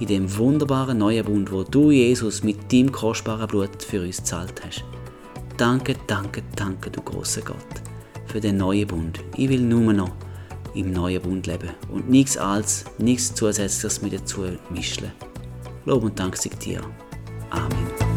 [0.00, 4.60] in dem wunderbaren neuen Bund, wo du, Jesus, mit deinem kostbaren Blut für uns zahlt
[4.64, 4.84] hast.
[5.56, 7.56] Danke, danke, danke, du großer Gott,
[8.26, 9.18] für den neuen Bund.
[9.36, 10.12] Ich will nur noch
[10.74, 15.10] im neuen Bund leben und nichts als, nichts Zusätzliches mit dazu mischen.
[15.84, 16.80] Lob und Dank sei dir.
[17.50, 18.07] Amen.